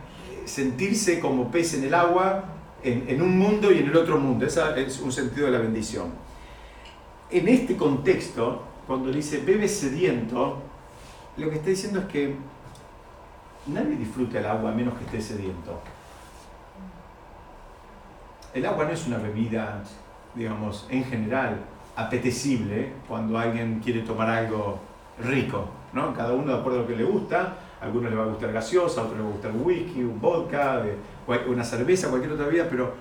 [0.45, 2.45] sentirse como pez en el agua
[2.83, 4.45] en, un mundo y en el otro mundo.
[4.45, 6.11] Ese es un sentido de la bendición.
[7.29, 10.61] En este contexto, cuando dice bebe sediento,
[11.37, 12.35] lo que está diciendo es que
[13.67, 15.81] nadie disfruta el agua a menos que esté sediento.
[18.53, 19.83] El agua no es una bebida,
[20.35, 21.57] digamos, en general
[21.95, 24.79] apetecible cuando alguien quiere tomar algo
[25.23, 26.13] rico, ¿no?
[26.13, 28.51] Cada uno de acuerdo a lo que le gusta, a algunos le va a gustar
[28.51, 30.83] gaseosa, a otros le va a gustar whisky, un vodka,
[31.47, 32.93] una cerveza, cualquier otra bebida, pero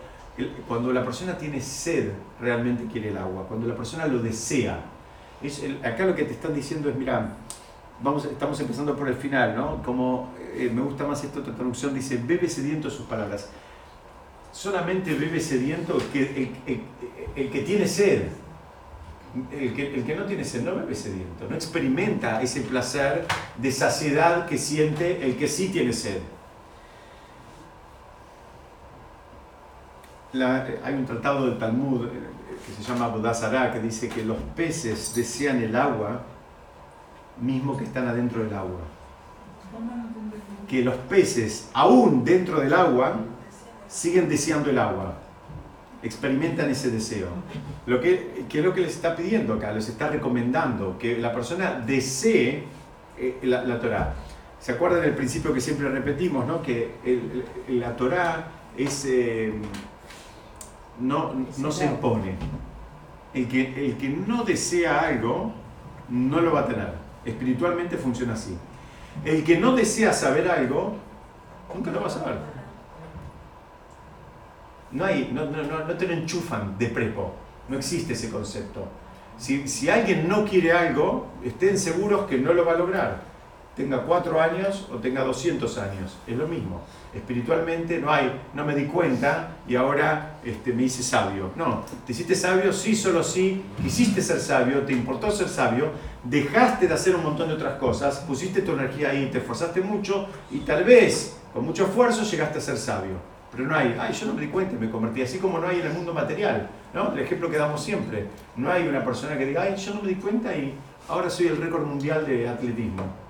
[0.66, 4.80] cuando la persona tiene sed, realmente quiere el agua, cuando la persona lo desea.
[5.42, 7.36] Es acá lo que te están diciendo es, mira,
[8.02, 9.82] vamos, estamos empezando por el final, ¿no?
[9.82, 13.50] Como eh, me gusta más esta otra traducción, dice, bebe sediento sus palabras.
[14.52, 16.52] Solamente bebe sediento el que,
[17.36, 18.22] el, que tiene sed.
[19.50, 23.72] El que, el que, no tiene sed no bebe sediento, no experimenta ese placer de
[23.72, 26.18] saciedad que siente el que sí tiene sed.
[30.34, 32.10] Hay un tratado del Talmud eh,
[32.66, 36.22] que se llama Bodazara que dice que los peces desean el agua
[37.40, 38.80] mismo que están adentro del agua.
[40.68, 43.16] Que los peces, aún dentro del agua,
[43.88, 45.18] siguen deseando el agua.
[46.02, 47.28] Experimentan ese deseo.
[47.86, 51.82] Lo que, es lo que les está pidiendo acá, les está recomendando que la persona
[51.86, 52.64] desee
[53.18, 54.14] eh, la, la Torah.
[54.60, 56.62] ¿Se acuerdan del principio que siempre repetimos, ¿no?
[56.62, 56.94] que
[57.68, 59.04] la Torah es...
[59.06, 59.52] Eh,
[61.02, 62.36] no, no se impone.
[63.34, 65.52] El que, el que no desea algo,
[66.08, 66.92] no lo va a tener.
[67.24, 68.56] Espiritualmente funciona así.
[69.24, 70.96] El que no desea saber algo,
[71.74, 72.38] nunca lo va a saber.
[74.90, 77.34] No, hay, no, no, no, te lo enchufan de prepo.
[77.68, 78.86] No existe ese concepto.
[79.38, 83.31] Si, si alguien no quiere algo, estén seguros que no lo va a lograr
[83.76, 86.82] tenga cuatro años o tenga 200 años, es lo mismo.
[87.14, 91.50] Espiritualmente no hay, no me di cuenta y ahora este, me hice sabio.
[91.56, 95.90] No, te hiciste sabio sí, solo sí, quisiste ser sabio, te importó ser sabio,
[96.24, 100.26] dejaste de hacer un montón de otras cosas, pusiste tu energía ahí, te esforzaste mucho
[100.50, 103.32] y tal vez con mucho esfuerzo llegaste a ser sabio.
[103.50, 105.68] Pero no hay, ay, yo no me di cuenta y me convertí, así como no
[105.68, 107.12] hay en el mundo material, ¿no?
[107.12, 108.28] El ejemplo que damos siempre.
[108.56, 110.74] No hay una persona que diga, ay, yo no me di cuenta y
[111.06, 113.21] ahora soy el récord mundial de atletismo.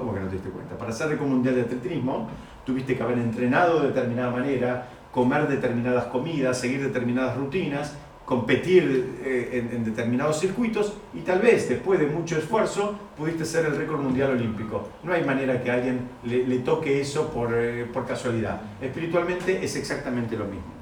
[0.00, 0.78] ¿Cómo que no te diste cuenta?
[0.78, 2.26] Para ser récord mundial de atletismo,
[2.64, 9.68] tuviste que haber entrenado de determinada manera, comer determinadas comidas, seguir determinadas rutinas, competir eh,
[9.70, 14.30] en, determinados circuitos y tal vez después de mucho esfuerzo pudiste ser el récord mundial
[14.30, 14.88] olímpico.
[15.04, 18.58] No hay manera que alguien le, toque eso por, eh, por casualidad.
[18.80, 20.72] Espiritualmente es exactamente lo mismo.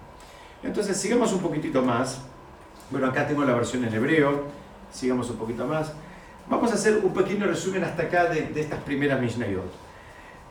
[0.63, 2.23] Entonces sigamos un poquitito más.
[2.89, 4.45] Bueno, acá tengo la versión en hebreo.
[4.93, 5.93] Sigamos un poquito más.
[6.49, 9.89] Vamos a hacer un pequeño resumen hasta acá de, de estas primeras Mishnayot.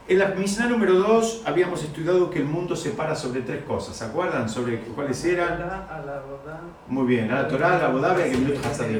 [0.10, 3.98] En la Mishnah número 2 habíamos estudiado que el mundo se para sobre tres cosas,
[3.98, 4.48] ¿se acuerdan?
[4.48, 5.60] Sobre cuáles eran.
[6.88, 8.16] Muy bien, a la Torah, a la Bodá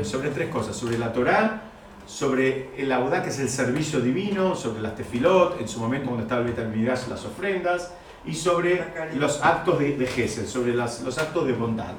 [0.04, 1.62] Sobre tres cosas, sobre la Torah,
[2.06, 6.24] sobre el Abodá, que es el servicio divino, sobre las tefilot, en su momento cuando
[6.24, 7.94] estaba el Betalmidash, las ofrendas,
[8.26, 8.84] y sobre
[9.16, 11.94] los actos de, de Gesed, sobre las, los actos de bondad.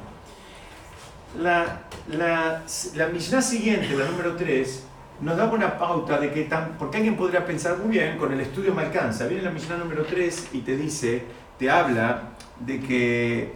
[1.41, 2.63] La, la,
[2.95, 4.88] la Mishnah siguiente, la número 3,
[5.21, 8.41] nos da una pauta de que, tan, porque alguien podría pensar muy bien, con el
[8.41, 9.27] estudio me alcanza.
[9.27, 11.23] Viene la Mishnah número 3 y te dice,
[11.59, 13.53] te habla de que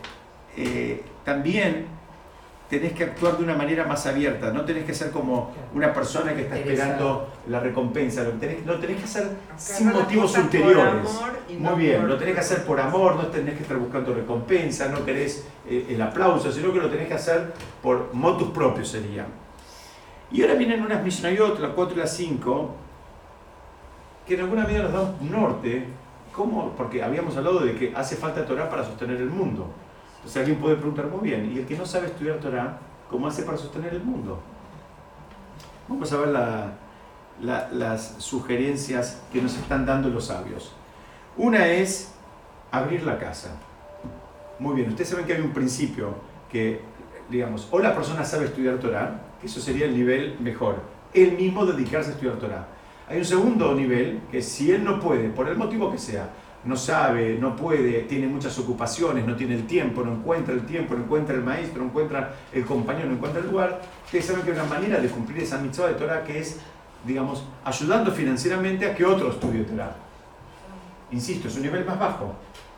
[0.56, 1.86] eh, también
[2.68, 6.34] tenés que actuar de una manera más abierta, no tenés que ser como una persona
[6.34, 11.06] que está esperando la recompensa, lo tenés, lo tenés que hacer sin motivos ulteriores.
[11.58, 15.04] Muy bien, lo tenés que hacer por amor, no tenés que estar buscando recompensa, no
[15.04, 19.26] querés eh, el aplauso, sino que lo tenés que hacer por motus propios sería.
[20.32, 22.70] Y ahora vienen unas Mishnayot, la 4 y la 5,
[24.26, 25.86] que en alguna medida nos dan un norte,
[26.32, 26.72] ¿cómo?
[26.76, 29.70] porque habíamos hablado de que hace falta Torah para sostener el mundo.
[30.16, 32.78] Entonces alguien puede preguntar muy bien, ¿y el que no sabe estudiar Torah,
[33.10, 34.40] cómo hace para sostener el mundo?
[35.86, 36.28] Vamos a ver
[37.72, 40.72] las sugerencias que nos están dando los sabios.
[41.36, 42.14] Una es
[42.70, 43.56] abrir la casa.
[44.58, 46.14] Muy bien, ustedes saben que hay un principio
[46.50, 46.80] que,
[47.28, 50.82] digamos, o la persona sabe estudiar Torah, eso sería el nivel mejor.
[51.12, 52.68] Él mismo dedicarse a estudiar Torah.
[53.08, 56.30] Hay un segundo nivel que si él no puede, por el motivo que sea,
[56.64, 60.94] no sabe, no puede, tiene muchas ocupaciones, no tiene el tiempo, no encuentra el tiempo,
[60.94, 64.52] no encuentra el maestro, no encuentra el compañero, no encuentra el lugar, ustedes saben que
[64.52, 66.60] hay una manera de cumplir esa mitzvah de Torah que es,
[67.04, 69.96] digamos, ayudando financieramente a que otro estudie Torah.
[71.10, 72.32] Insisto, es un nivel más bajo,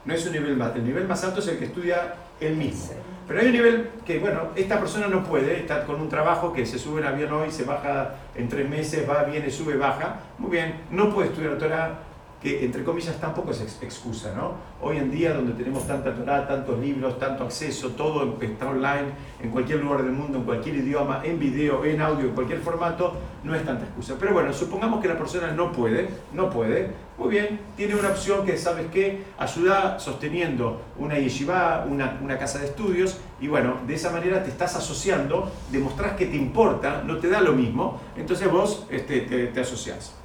[0.04, 2.94] no es un nivel más, el nivel más alto es el que estudia él mismo.
[3.26, 6.66] Pero hay un nivel que, bueno, esta persona no puede, estar con un trabajo que
[6.66, 10.20] se sube en avión hoy, se baja en tres meses, va, viene, sube, baja.
[10.38, 11.98] Muy bien, no puede estudiar Torah
[12.44, 14.52] que entre comillas tampoco es excusa, ¿no?
[14.82, 19.48] Hoy en día donde tenemos tanta Torah, tantos libros, tanto acceso, todo está online, en
[19.48, 23.54] cualquier lugar del mundo, en cualquier idioma, en video, en audio, en cualquier formato, no
[23.54, 24.16] es tanta excusa.
[24.20, 28.44] Pero bueno, supongamos que la persona no puede, no puede, muy bien, tiene una opción
[28.44, 29.22] que, ¿sabes qué?
[29.38, 34.76] Ayuda sosteniendo una yeshiva, una, casa de estudios, y bueno, de esa manera te estás
[34.76, 39.60] asociando, demostrás que te importa, no te da lo mismo, entonces vos este, te, te
[39.60, 40.23] asociás.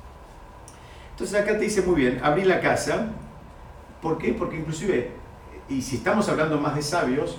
[1.20, 3.08] Entonces acá te dice muy bien, abrí la casa.
[4.02, 4.32] ¿Por qué?
[4.32, 5.12] Porque inclusive,
[5.68, 7.36] y si estamos hablando más de sabios,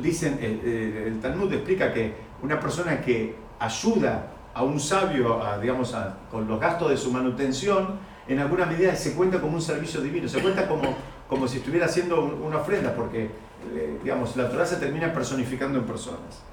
[0.00, 5.96] dicen, el, Talmud explica que una persona que ayuda a un sabio, digamos,
[6.30, 10.28] con los gastos de su manutención, en alguna medida se cuenta como un servicio divino,
[10.28, 10.94] se cuenta como,
[11.28, 13.30] como si estuviera haciendo una ofrenda, porque,
[13.74, 16.44] eh, digamos, la Torah se termina personificando en personas.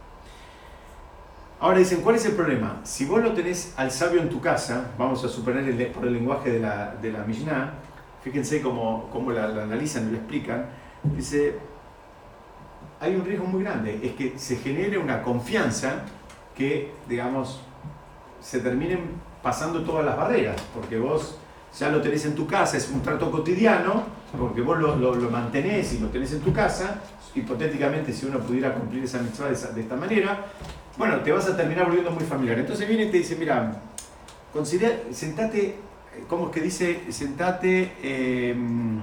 [1.60, 2.82] Ahora dicen, ¿cuál es el problema?
[2.84, 6.52] Si vos lo tenés al sabio en tu casa, vamos a suponer por el lenguaje
[6.52, 7.74] de la, de la Mishnah,
[8.24, 10.66] fíjense cómo, cómo la, analizan y lo explican,
[11.04, 11.56] dice,
[13.00, 16.04] hay un riesgo muy grande, es que se genere una confianza
[16.54, 17.62] que, digamos,
[18.42, 19.00] se terminen
[19.42, 21.38] pasando todas las barreras, porque vos
[21.80, 24.04] ya lo tenés en tu casa, es un trato cotidiano,
[24.38, 27.02] porque vos lo, lo, mantenés y lo tenés en tu casa,
[27.34, 30.46] hipotéticamente si uno pudiera cumplir esa mitzvah de, de esta manera,
[30.98, 32.58] bueno, te vas a terminar volviendo muy familiar.
[32.60, 33.82] Entonces viene y te dice, mira,
[34.54, 35.76] considera, sentate,
[36.30, 37.12] ¿cómo es que dice?
[37.12, 39.02] Sentate em,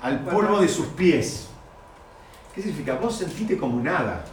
[0.00, 1.48] al polvo de sus pies.
[2.54, 2.94] ¿Qué significa?
[2.94, 4.24] Vos sentite como nada.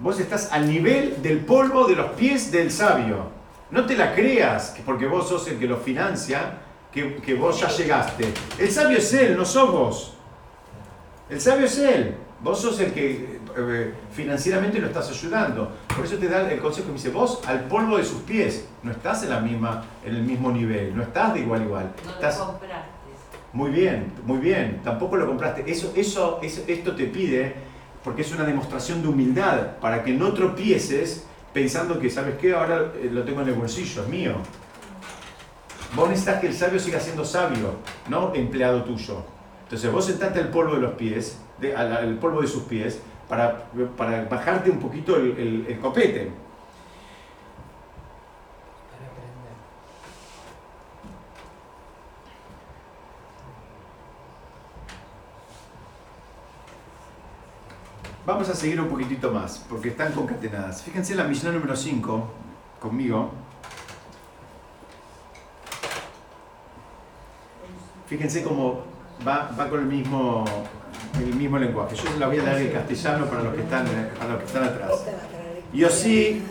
[0.00, 3.30] Vos estás al nivel del polvo de los pies del sabio.
[3.70, 6.58] No te la creas, porque vos sos el que lo financia,
[6.90, 8.32] que, que vos ya llegaste.
[8.58, 10.14] El sabio es él, no sos vos.
[11.28, 12.16] El sabio es él.
[12.42, 15.70] Vos sos el que eh, financieramente lo estás ayudando.
[15.94, 18.66] Por eso te da el consejo que me dice, vos al polvo de sus pies,
[18.82, 21.92] no estás en, la misma, en el mismo nivel, no estás de igual a igual.
[22.04, 22.38] No estás...
[22.38, 23.02] lo compraste.
[23.52, 25.70] Muy bien, muy bien, tampoco lo compraste.
[25.70, 27.54] Eso, eso, esto te pide,
[28.02, 32.54] porque es una demostración de humildad, para que no tropieces pensando que, ¿sabes qué?
[32.54, 34.34] Ahora eh, lo tengo en el bolsillo, es mío.
[35.94, 37.74] vos necesitas que el sabio siga siendo sabio,
[38.08, 39.22] no empleado tuyo.
[39.64, 43.00] Entonces vos sentaste el polvo de los pies, de, el polvo de sus pies,
[43.32, 43.64] para,
[43.96, 46.30] para bajarte un poquito el, el copete.
[58.26, 60.82] Vamos a seguir un poquitito más, porque están concatenadas.
[60.82, 62.30] Fíjense la misión número 5,
[62.80, 63.30] conmigo.
[68.08, 68.82] Fíjense cómo
[69.26, 70.44] va, va con el mismo,
[71.18, 71.96] el mismo lenguaje.
[71.96, 73.86] Yo la voy a dar en castellano para los que están,
[74.18, 75.04] para los que están atrás.
[75.72, 76.42] Yossi,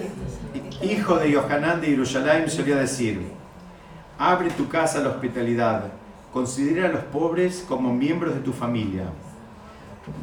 [0.81, 3.21] hijo de Yohanan de Jerusalén, solía decir,
[4.17, 5.83] abre tu casa a la hospitalidad,
[6.33, 9.05] considera a los pobres como miembros de tu familia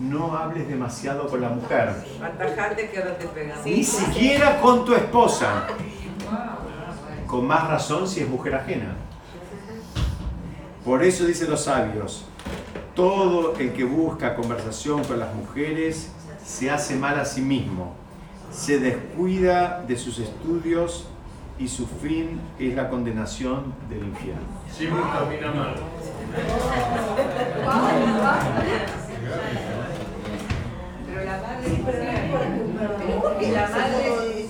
[0.00, 1.94] no hables demasiado con la mujer.
[2.90, 5.66] que ahora te Ni siquiera con tu esposa.
[7.26, 8.96] Con más razón si es mujer ajena.
[10.84, 12.26] Por eso dicen los sabios,
[12.98, 16.10] todo el que busca conversación con las mujeres
[16.44, 17.94] se hace mal a sí mismo,
[18.50, 21.06] se descuida de sus estudios
[21.60, 24.42] y su fin es la condenación del infierno.
[24.76, 25.74] Sí, camina mal.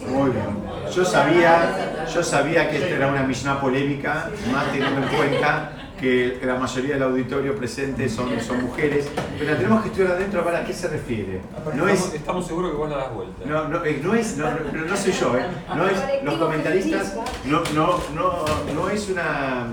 [0.08, 0.68] Muy bien.
[0.90, 6.40] Yo sabía, yo sabía que esta era una Mishnah polémica, más teniendo en cuenta que
[6.42, 9.08] la mayoría del auditorio presente son, son mujeres,
[9.38, 11.40] pero tenemos que estudiar adentro para qué se refiere.
[11.74, 13.44] No estamos, es, estamos seguros que vos la das vuelta.
[13.44, 15.46] No, no, eh, no es, no, no soy yo, ¿eh?
[15.74, 19.66] no es, los comentaristas, no, no, no, no, es una,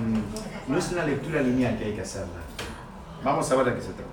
[0.67, 2.41] no es una lectura lineal que hay que hacerla.
[3.23, 4.11] Vamos a ver a qué se trata.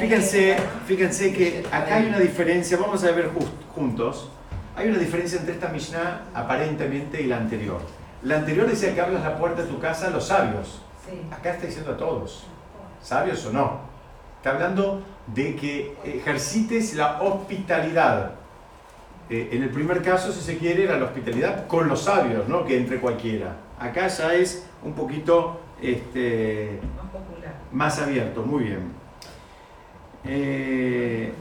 [0.00, 3.30] Fíjense, fíjense que acá hay una diferencia, vamos a ver
[3.74, 4.30] juntos,
[4.76, 7.97] hay una diferencia entre esta Mishnah aparentemente y la anterior.
[8.28, 10.82] La anterior decía que abras la puerta de tu casa a los sabios.
[11.32, 12.44] Acá está diciendo a todos,
[13.02, 13.80] sabios o no.
[14.36, 18.32] Está hablando de que ejercites la hospitalidad.
[19.30, 22.66] Eh, en el primer caso, si se quiere, era la hospitalidad con los sabios, no
[22.66, 23.56] que entre cualquiera.
[23.78, 26.80] Acá ya es un poquito este,
[27.72, 28.92] más abierto, muy bien.
[30.24, 31.32] Eh,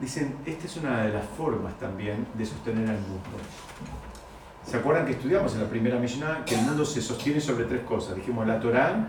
[0.00, 3.38] dicen, esta es una de las formas también de sostener al mundo.
[4.64, 7.82] ¿Se acuerdan que estudiamos en la primera Mishnah que el mundo se sostiene sobre tres
[7.82, 8.16] cosas?
[8.16, 9.08] Dijimos la Torah,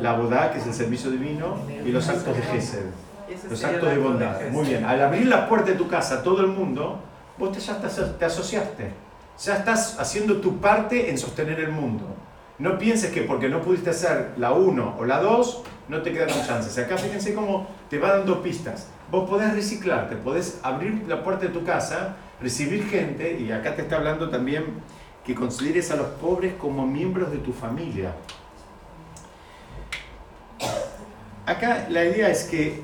[0.00, 2.86] la bodá, que es el servicio divino, y los actos de Gesed,
[3.50, 4.48] los actos de bondad.
[4.50, 7.00] Muy bien, al abrir la puerta de tu casa a todo el mundo,
[7.38, 8.92] vos te, ya te asociaste,
[9.38, 12.06] ya estás haciendo tu parte en sostener el mundo.
[12.58, 16.28] No pienses que porque no pudiste hacer la 1 o la 2, no te quedan
[16.28, 16.76] chances.
[16.76, 18.88] Acá fíjense cómo te va dando pistas.
[19.10, 23.82] Vos podés reciclarte, podés abrir la puerta de tu casa, recibir gente, y acá te
[23.82, 24.64] está hablando también
[25.24, 28.12] que consideres a los pobres como miembros de tu familia.
[31.46, 32.82] Acá la idea es que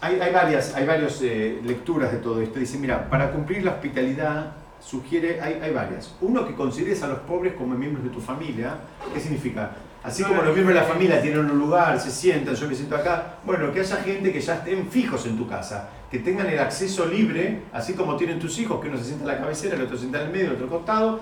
[0.00, 0.86] hay, varias, hay
[1.22, 2.58] eh, lecturas de todo esto.
[2.58, 6.14] Dice, mira, para cumplir la hospitalidad sugiere, hay, hay varias.
[6.20, 8.76] Uno, que consideres a los pobres como miembros de tu familia.
[9.12, 9.70] ¿Qué significa?
[10.02, 12.96] Así como los miembros de la familia tienen un lugar, se sientan, yo me siento
[12.96, 16.58] acá, bueno, que haya gente que ya estén fijos en tu casa, que tengan el
[16.58, 19.82] acceso libre, así como tienen tus hijos, que uno se sienta en la cabecera, el
[19.82, 21.20] otro se sienta en el medio, el otro costado,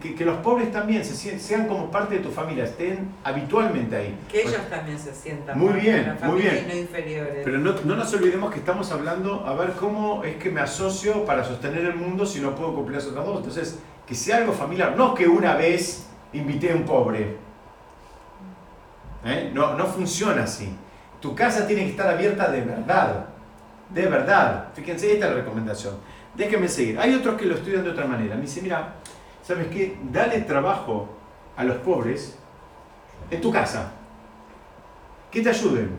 [0.00, 4.18] que, los pobres también se sean como parte de tu familia, estén habitualmente ahí.
[4.30, 6.66] Que ellos también se sientan muy bien, muy bien.
[6.68, 7.42] no inferiores.
[7.44, 11.24] Pero no, no, nos olvidemos que estamos hablando a ver cómo es que me asocio
[11.24, 13.38] para sostener el mundo si no puedo cumplir las otras dos.
[13.38, 17.36] Entonces, que sea algo familiar, no que una vez invité a un pobre.
[19.24, 19.50] ¿Eh?
[19.52, 20.68] No, no funciona así.
[21.20, 23.26] Tu casa tiene que estar abierta de verdad.
[23.90, 24.68] De verdad.
[24.74, 25.94] Fíjense, esta es la recomendación.
[26.34, 26.98] Déjenme seguir.
[26.98, 28.36] Hay otros que lo estudian de otra manera.
[28.36, 28.94] Me dice, mira,
[29.42, 29.96] ¿sabes qué?
[30.12, 31.08] Dale trabajo
[31.56, 32.38] a los pobres
[33.30, 33.92] en tu casa.
[35.30, 35.90] Que te ayuden.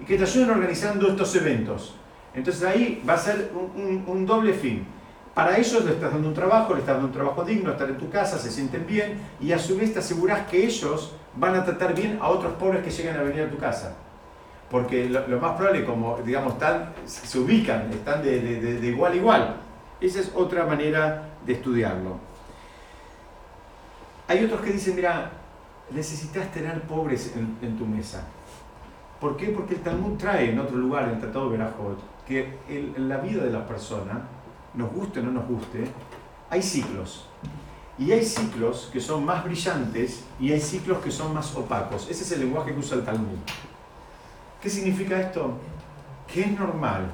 [0.00, 1.94] Y que te ayuden organizando estos eventos.
[2.34, 4.86] Entonces ahí va a ser un, doble fin.
[5.34, 7.98] Para ellos le estás dando un trabajo, le estás dando un trabajo digno, estar en
[7.98, 11.64] tu casa, se sienten bien y a su vez te aseguras que ellos van a
[11.64, 13.96] tratar bien a otros pobres que lleguen a venir a tu casa.
[14.70, 16.54] Porque lo, más probable, como digamos,
[17.04, 19.56] se ubican, están de igual a igual.
[20.00, 22.31] Esa es otra manera de estudiarlo.
[24.28, 25.32] Hay otros que dicen, mira,
[25.90, 28.24] necesitas tener pobres en, tu mesa.
[29.20, 29.48] ¿Por qué?
[29.48, 33.18] Porque el Talmud trae en otro lugar, en el Tratado de Berajot, que en la
[33.18, 34.22] vida de la persona,
[34.74, 35.84] nos guste o no nos guste,
[36.50, 37.26] hay ciclos.
[37.98, 42.08] Y hay ciclos que son más brillantes y hay ciclos que son más opacos.
[42.10, 43.38] Ese es el lenguaje que usa el Talmud.
[44.60, 45.58] ¿Qué significa esto?
[46.26, 47.10] Que es normal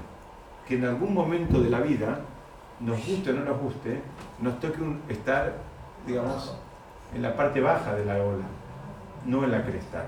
[0.67, 2.21] que en algún momento de la vida
[2.81, 4.01] nos guste o no nos guste,
[4.41, 4.79] nos toque
[5.09, 5.57] estar,
[6.07, 6.55] digamos,
[7.15, 8.45] en la parte baja de la ola,
[9.27, 10.05] no en la cresta.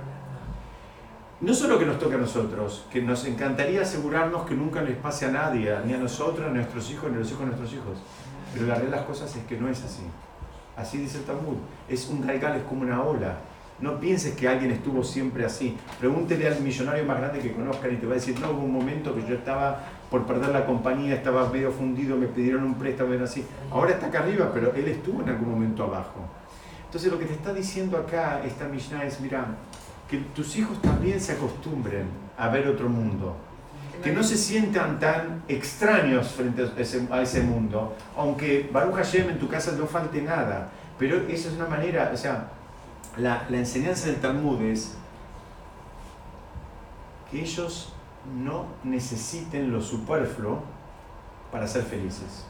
[1.40, 5.24] No solo que nos toque a nosotros, que nos encantaría asegurarnos que nunca les pase
[5.24, 7.72] a nadie, ni a nosotros, ni a nuestros hijos, ni a los hijos de nuestros
[7.72, 7.98] hijos.
[8.52, 10.02] Pero la realidad de las cosas es que no es así.
[10.76, 11.56] Así dice el Talmud.
[11.88, 13.38] Es un regal, es como una ola.
[13.80, 15.78] No pienses que alguien estuvo siempre así.
[15.98, 18.72] Pregúntele al millonario más grande que conozcan y te va a decir, no, hubo un
[18.72, 19.80] momento que yo estaba
[20.10, 23.46] por perder la compañía, estaba medio fundido, me pidieron un préstamo, así.
[23.70, 26.20] Ahora está acá arriba, pero él estuvo en algún momento abajo.
[26.90, 29.46] Entonces lo que te está diciendo acá esta Mishnah es, mira,
[30.08, 33.36] que tus hijos también se acostumbren a ver otro mundo.
[34.02, 36.68] Que no se sientan tan extraños frente
[37.12, 40.68] a ese, mundo, aunque Baruch Hashem en tu casa no falte nada.
[40.98, 42.48] Pero esa es una manera, o sea,
[43.16, 44.96] la, la enseñanza del Talmud es
[47.30, 47.92] que ellos
[48.42, 50.60] no necesiten lo superfluo
[51.52, 52.49] para ser felices.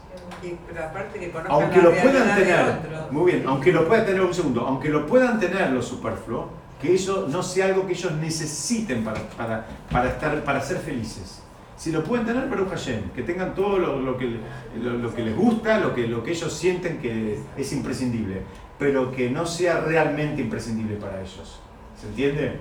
[1.49, 2.65] Aunque lo puedan tener,
[3.11, 6.49] muy bien, aunque lo puedan tener un segundo, aunque lo puedan tener lo superfluo,
[6.81, 11.43] que eso no sea algo que ellos necesiten para, para, para estar, para ser felices.
[11.77, 14.37] Si lo pueden tener, pero Hashem, que tengan todo lo, que,
[14.79, 18.43] lo, que les gusta, lo que, lo que ellos sienten que es imprescindible,
[18.77, 21.59] pero que no sea realmente imprescindible para ellos.
[21.99, 22.59] ¿Se entiende?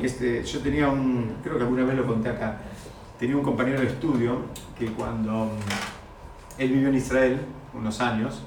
[0.00, 2.58] Este, yo tenía un, creo que alguna vez lo conté acá,
[3.18, 4.42] tenía un compañero de estudio
[4.78, 5.50] que cuando
[6.58, 7.40] él vivió en Israel
[7.74, 8.42] unos años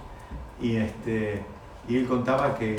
[0.61, 1.43] y, este,
[1.89, 2.75] él contaba que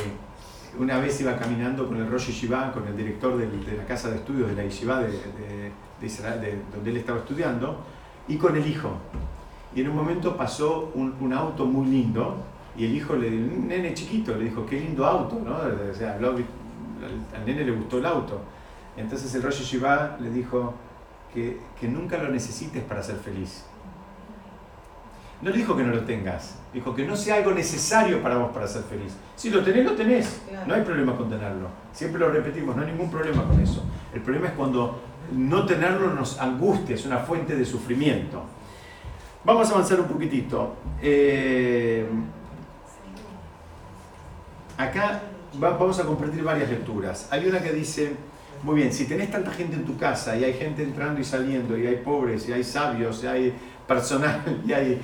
[0.79, 4.16] una vez iba caminando con el Rosh Yeshiva, con el director de, la casa de
[4.16, 5.72] estudios de la Yeshiva de,
[6.03, 7.79] Israel, de, donde él estaba estudiando,
[8.29, 8.91] y con el hijo.
[9.74, 12.37] Y en un momento pasó un, un auto muy lindo,
[12.77, 15.57] y el hijo, le, un nene chiquito, le dijo, qué lindo auto, ¿no?
[15.57, 18.41] O sea, al, nene le gustó el auto.
[18.97, 20.74] Entonces el Rosh Yeshiva le dijo
[21.33, 23.64] que, que nunca lo necesites para ser feliz.
[25.43, 28.53] No le dijo que no lo tengas, dijo que no sea algo necesario para vos
[28.53, 29.12] para ser feliz.
[29.34, 30.43] Si lo tenés, lo tenés.
[30.66, 31.68] No hay problema con tenerlo.
[31.93, 33.84] Siempre lo repetimos, no hay ningún problema con eso.
[34.14, 35.01] El problema es cuando
[35.32, 38.43] no tenerlo nos angustia, es una fuente de sufrimiento.
[39.45, 40.74] Vamos a avanzar un poquitito.
[41.03, 42.07] Eh,
[44.78, 45.20] acá
[45.59, 47.28] vamos a compartir varias lecturas.
[47.30, 48.16] Hay una que dice,
[48.62, 51.76] muy bien, si tenés tanta gente en tu casa y hay gente entrando y saliendo,
[51.76, 53.55] y hay pobres, y hay sabios, y hay
[53.87, 55.01] personal y hay,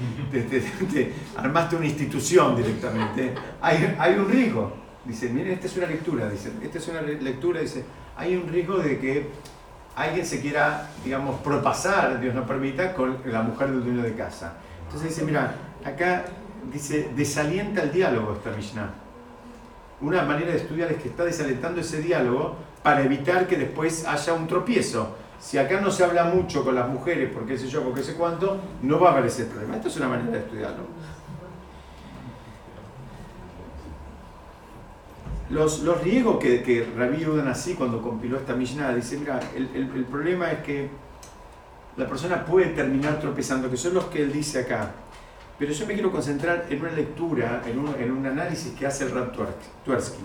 [1.37, 4.83] armaste una institución directamente, hay, hay un riesgo.
[5.05, 7.85] Dice, miren, esta es una lectura, dice, esta es una lectura, dice,
[8.17, 9.31] hay un riesgo de que
[9.97, 14.55] alguien se quiera, digamos, propasar, Dios no permita, con la mujer del dueño de casa.
[14.85, 15.55] Entonces dice, mira,
[15.85, 16.25] acá
[16.73, 18.91] dice, desalienta el diálogo esta Mishnah.
[20.01, 24.33] Una manera de estudiar es que está desalentando ese diálogo para evitar que después haya
[24.33, 28.05] un tropiezo si acá no se habla mucho con las mujeres, porque sé yo, porque
[28.05, 29.75] sé cuánto, no va a ese problema.
[29.75, 30.85] Esto es una manera de estudiarlo.
[35.51, 40.05] Los, los riesgos que, que Rabí así cuando compiló esta Mishnah, dice, mira, el, el,
[40.05, 40.89] problema es que
[41.97, 44.93] la persona puede terminar tropezando, que son los que él dice acá.
[45.59, 49.05] Pero yo me quiero concentrar en una lectura, en un, en un análisis que hace
[49.05, 49.33] el Rab
[49.85, 50.23] Tversky.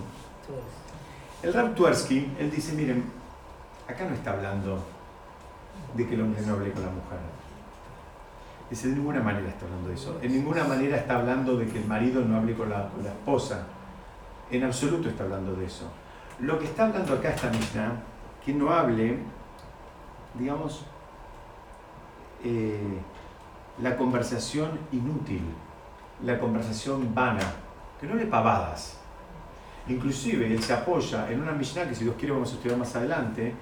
[1.42, 3.02] El Rab Tversky, él dice, miren,
[3.88, 4.97] acá no está hablando
[5.94, 7.18] de que el hombre no hable con la mujer.
[8.70, 10.18] Dice, de ninguna manera está hablando de eso.
[10.20, 13.66] En ninguna manera está hablando de que el marido no hable con la, esposa.
[14.50, 15.90] En absoluto está hablando de eso.
[16.40, 17.92] Lo que está hablando acá esta Mishnah,
[18.44, 19.18] que no hable,
[20.38, 20.84] digamos,
[22.44, 22.98] eh,
[23.80, 25.42] la conversación inútil,
[26.22, 27.54] la conversación vana,
[27.98, 28.98] que no le pavadas.
[29.88, 32.94] Inclusive él se apoya en una Mishnah que si Dios quiere vamos a estudiar más
[32.94, 33.54] adelante,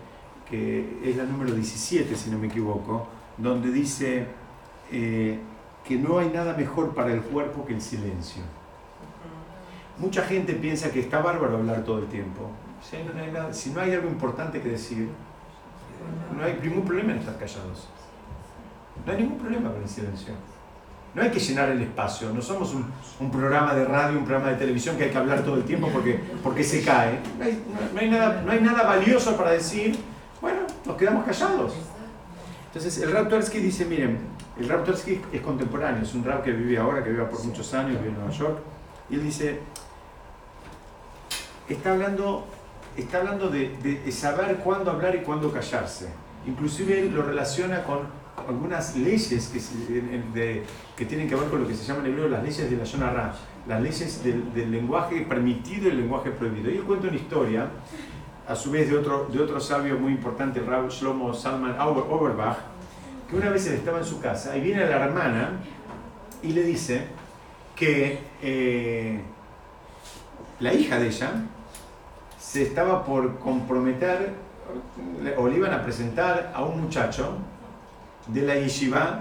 [0.48, 4.26] que es la número 17, si no me equivoco, donde dice
[4.90, 5.38] eh,
[5.84, 8.42] que no hay nada mejor para el cuerpo que el silencio.
[9.98, 12.50] Mucha gente piensa que está bárbaro hablar todo el tiempo.
[12.82, 15.08] Si, no hay, si no hay algo importante que decir,
[16.36, 17.88] no hay ningún problema en estar callados.
[19.04, 20.34] No hay ningún problema con el silencio.
[21.14, 22.84] No hay que llenar el espacio, no somos un,
[23.20, 25.88] un, programa de radio, un programa de televisión que hay que hablar todo el tiempo
[25.90, 27.20] porque, porque se cae.
[27.38, 27.62] No hay,
[27.94, 29.98] no hay nada, no hay nada valioso para decir
[30.46, 31.72] bueno, nos quedamos callados.
[32.66, 34.18] Entonces el Rab dice, miren,
[34.60, 37.98] el Rab es contemporáneo, es un Rab que vive ahora, que vive por muchos años,
[37.98, 38.58] vive en Nueva York,
[39.10, 39.58] y él dice,
[41.68, 42.46] está hablando,
[42.96, 46.10] está hablando de, saber cuándo hablar y cuándo callarse.
[46.46, 48.02] Inclusive él lo relaciona con
[48.48, 50.62] algunas leyes que,
[50.96, 52.84] que tienen que ver con lo que se llama en hebreo las leyes de la
[52.84, 53.34] Yonah
[53.66, 56.70] las leyes del, del, lenguaje permitido y el lenguaje prohibido.
[56.70, 57.68] Y él cuenta una historia
[58.48, 62.58] a su vez de otro, de otro sabio muy importante, Raúl Shlomo Salman Auerbach,
[63.28, 65.50] que una vez él estaba en su casa y viene la hermana
[66.42, 67.06] y le dice
[67.74, 69.20] que eh,
[70.60, 71.30] la hija de ella
[72.38, 74.32] se estaba por comprometer
[75.36, 77.38] o le iban a presentar a un muchacho
[78.28, 79.20] de la yeshiva,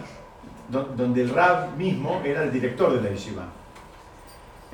[0.69, 3.43] donde el rab mismo era el director de la yeshiva.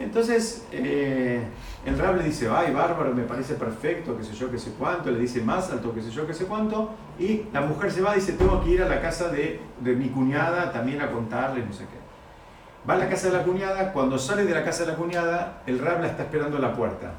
[0.02, 1.44] Entonces, eh,
[1.86, 5.12] el rab le dice, ay, bárbaro, me parece perfecto, qué sé yo, qué sé cuánto,
[5.12, 8.14] le dice más alto, qué sé yo, qué sé cuánto, y la mujer se va
[8.14, 11.64] y dice, tengo que ir a la casa de, de mi cuñada también a contarle,
[11.66, 12.02] no sé qué.
[12.90, 15.62] Va a la casa de la cuñada, cuando sale de la casa de la cuñada,
[15.68, 17.14] el rab la está esperando a la puerta.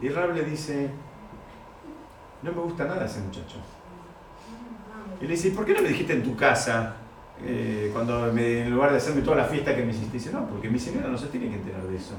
[0.00, 0.88] Y el rab le dice,
[2.42, 3.56] no me gusta nada ese muchacho.
[5.20, 6.94] Y le dice, ¿por qué no me dijiste en tu casa,
[7.44, 10.12] eh, cuando en lugar de hacerme toda la fiesta que me hiciste?
[10.12, 12.14] Dice, no, porque mi señora no se tiene que enterar de eso.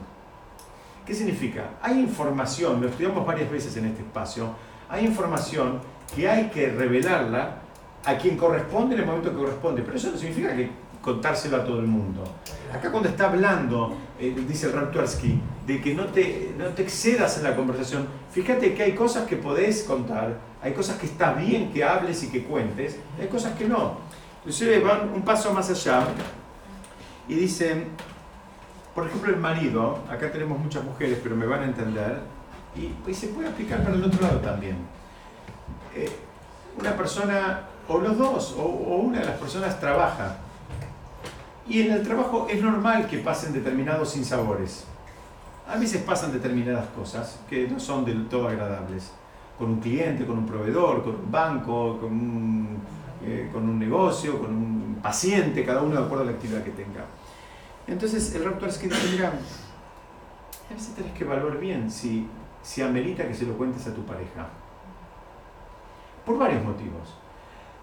[1.06, 1.72] ¿Qué significa?
[1.82, 4.50] Hay información, lo estudiamos varias veces en este espacio,
[4.90, 5.80] hay información
[6.14, 7.60] que hay que revelarla
[8.04, 10.70] a quien corresponde en el momento que corresponde, pero eso no significa que
[11.02, 12.24] contárselo a todo el mundo.
[12.74, 17.44] Acá cuando está hablando, eh, dice Raptuarsky, de que no te, no te excedas en
[17.46, 21.84] la conversación, fíjate que hay cosas que podés contar, hay cosas que está bien que
[21.84, 24.00] hables y que cuentes, hay cosas que no.
[24.48, 26.08] Inclusive van un paso más allá
[27.28, 27.90] y dicen,
[28.96, 32.22] por ejemplo el marido, acá tenemos muchas mujeres, pero me van a entender,
[32.74, 34.78] y se puede aplicar para el otro lado también.
[35.94, 36.10] Eh,
[36.80, 40.38] una persona, o los dos, o, o una de las personas trabaja,
[41.68, 44.86] y en el trabajo es normal que pasen determinados sinsabores.
[45.68, 49.12] A veces pasan determinadas cosas que no son del todo agradables.
[49.60, 52.78] Con un cliente, con un proveedor, con un banco, con un,
[53.24, 56.72] eh, con un negocio, con un paciente, cada uno de acuerdo a la actividad que
[56.72, 57.06] tenga.
[57.88, 59.34] Entonces el raptor es que dice, mira,
[60.70, 62.28] a veces tenés que evaluar bien si,
[62.62, 64.48] si amerita que se lo cuentes a tu pareja.
[66.26, 67.16] Por varios motivos.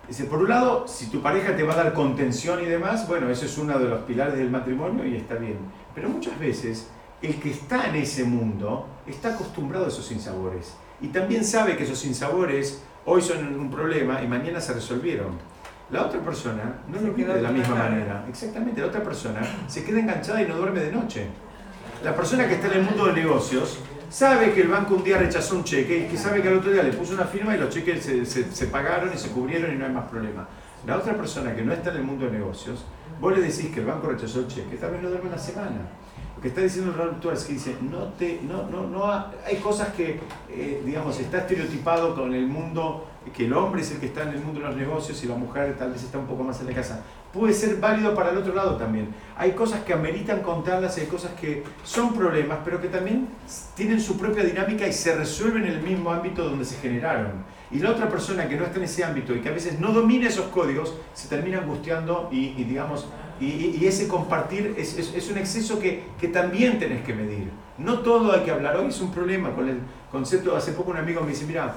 [0.07, 3.30] Dice, por un lado, si tu pareja te va a dar contención y demás, bueno,
[3.30, 5.57] eso es uno de los pilares del matrimonio y está bien.
[5.95, 6.91] Pero muchas veces
[7.22, 10.74] el que está en ese mundo está acostumbrado a esos sinsabores.
[11.01, 15.39] Y también sabe que esos sinsabores hoy son un problema y mañana se resolvieron.
[15.91, 18.25] La otra persona no lo vive de la misma manera.
[18.29, 21.27] Exactamente, la otra persona se queda enganchada y no duerme de noche.
[22.03, 23.79] La persona que está en el mundo de negocios
[24.11, 26.71] sabe que el banco un día rechazó un cheque y que sabe que al otro
[26.71, 29.77] día le puso una firma y los cheques se, se, pagaron y se cubrieron y
[29.77, 30.49] no hay más problema.
[30.87, 32.85] La otra persona que no está en el mundo de negocios,
[33.21, 35.89] vos le decís que el banco rechazó el cheque, tal vez no duerme una semana.
[36.45, 39.11] Que está diciendo el Raúl es que dice, no te, no, no, no,
[39.47, 40.21] hay cosas que,
[40.51, 44.35] eh, digamos, está estereotipado con el mundo, que el hombre es el que está en
[44.35, 46.67] el mundo de los negocios y la mujer tal vez está un poco más en
[46.67, 47.03] la casa
[47.35, 49.09] puede ser válido para el otro lado también.
[49.37, 53.29] Hay cosas que ameritan contarlas, hay cosas que son problemas, pero que también
[53.75, 57.45] tienen su propia dinámica y se resuelven en el mismo ámbito donde se generaron.
[57.73, 59.93] Y la otra persona que no está en ese ámbito y que a veces no
[59.93, 63.09] domina esos códigos, se termina angustiando y, digamos,
[63.41, 67.51] y, ese compartir es, es, un exceso que, que, también tenés que medir.
[67.78, 68.76] No todo hay que hablar.
[68.76, 69.78] Hoy es un problema con el
[70.11, 71.74] concepto, hace poco un amigo me dice, mira,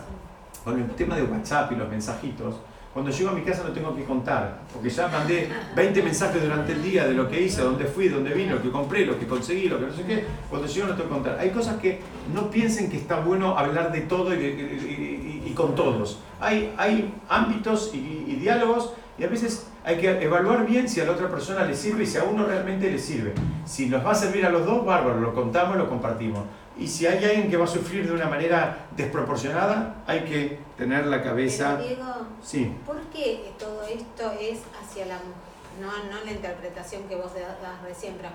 [0.64, 2.56] con el tema de WhatsApp y los mensajitos,
[2.98, 6.72] cuando llego a mi casa no tengo que contar, porque ya mandé 20 mensajes durante
[6.72, 9.28] el día de lo que hice, dónde fui, dónde vine, lo que compré, lo que
[9.28, 10.26] conseguí, lo que no sé qué.
[10.50, 11.38] Cuando llego no tengo que contar.
[11.40, 12.00] Hay cosas que
[12.34, 16.20] no piensen que está bueno hablar de todo y, con todos.
[16.40, 21.14] Hay, hay ámbitos y, diálogos y a veces hay que evaluar bien si a la
[21.14, 23.34] otra persona le sirve y si a uno realmente le sirve.
[23.66, 26.44] Si nos va a servir a los dos, bárbaro, lo contamos, lo compartimos.
[26.78, 31.08] Y si hay alguien que va a sufrir de una manera desproporcionada, hay que tener
[31.08, 31.78] la cabeza...
[31.78, 32.14] Pero Diego,
[32.44, 32.76] sí.
[32.86, 35.48] ¿por qué todo esto es hacia la mujer?
[35.80, 38.30] No, no la interpretación que vos das recién, pero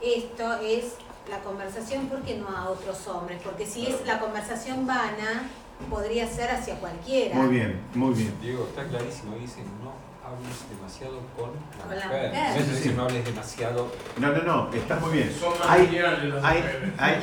[0.00, 0.94] esto es
[1.28, 3.40] la conversación, ¿por qué no a otros hombres?
[3.42, 5.48] Porque si es la conversación vana,
[5.90, 7.34] podría ser hacia cualquiera.
[7.34, 8.32] Muy bien, muy bien.
[8.40, 10.01] Diego, está clarísimo, dicen, no
[10.32, 11.50] hables demasiado con
[11.88, 12.32] la, mujer.
[12.32, 13.92] No es decir, no hables demasiado.
[14.18, 15.30] No, no, no, está muy bien.
[15.68, 16.00] hay,
[16.42, 16.64] hay,
[16.98, 17.14] hay,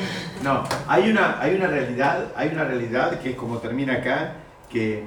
[0.43, 4.33] no, hay una, hay una realidad, hay una realidad que es como termina acá,
[4.69, 5.05] que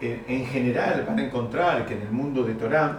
[0.00, 2.98] eh, en general van a encontrar que en el mundo de Torah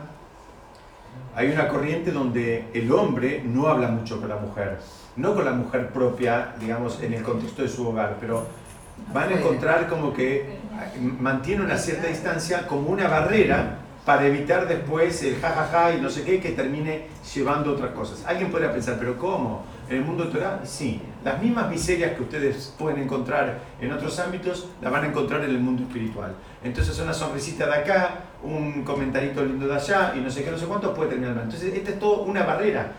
[1.36, 4.80] hay una corriente donde el hombre no habla mucho con la mujer,
[5.16, 8.48] no con la mujer propia, digamos, en el contexto de su hogar, pero
[9.14, 10.60] van a encontrar como que
[11.20, 16.24] mantiene una cierta distancia como una barrera para evitar después el jajaja y no sé
[16.24, 18.26] qué que termine llevando otras cosas.
[18.26, 19.64] Alguien podría pensar, pero ¿cómo?
[19.90, 20.62] ¿En el mundo Torah?
[20.64, 21.02] Sí.
[21.24, 25.52] Las mismas miserias que ustedes pueden encontrar en otros ámbitos, las van a encontrar en
[25.52, 26.34] el mundo espiritual.
[26.64, 30.58] Entonces una sonrisita de acá, un comentarito lindo de allá y no sé qué, no
[30.58, 31.44] sé cuánto puede terminar mal.
[31.44, 32.92] Entonces esta es todo una barrera.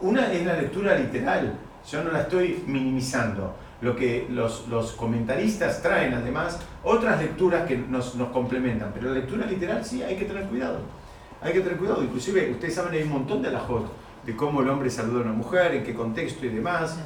[0.00, 1.54] Una es la lectura literal,
[1.90, 7.76] yo no la estoy minimizando lo que los, los, comentaristas traen además otras lecturas que
[7.76, 10.78] nos, nos, complementan, pero la lectura literal sí hay que tener cuidado.
[11.42, 12.02] hay que tener cuidado.
[12.02, 13.86] Inclusive, ustedes saben, hay un montón de alajot
[14.24, 16.98] de cómo el hombre saluda a una mujer, en qué contexto y demás.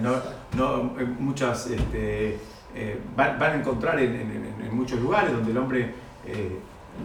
[0.00, 0.12] No,
[0.56, 2.38] no, eh, muchas este,
[2.74, 5.92] eh, van, van a encontrar en, en- en muchos lugares donde el hombre
[6.26, 6.58] eh,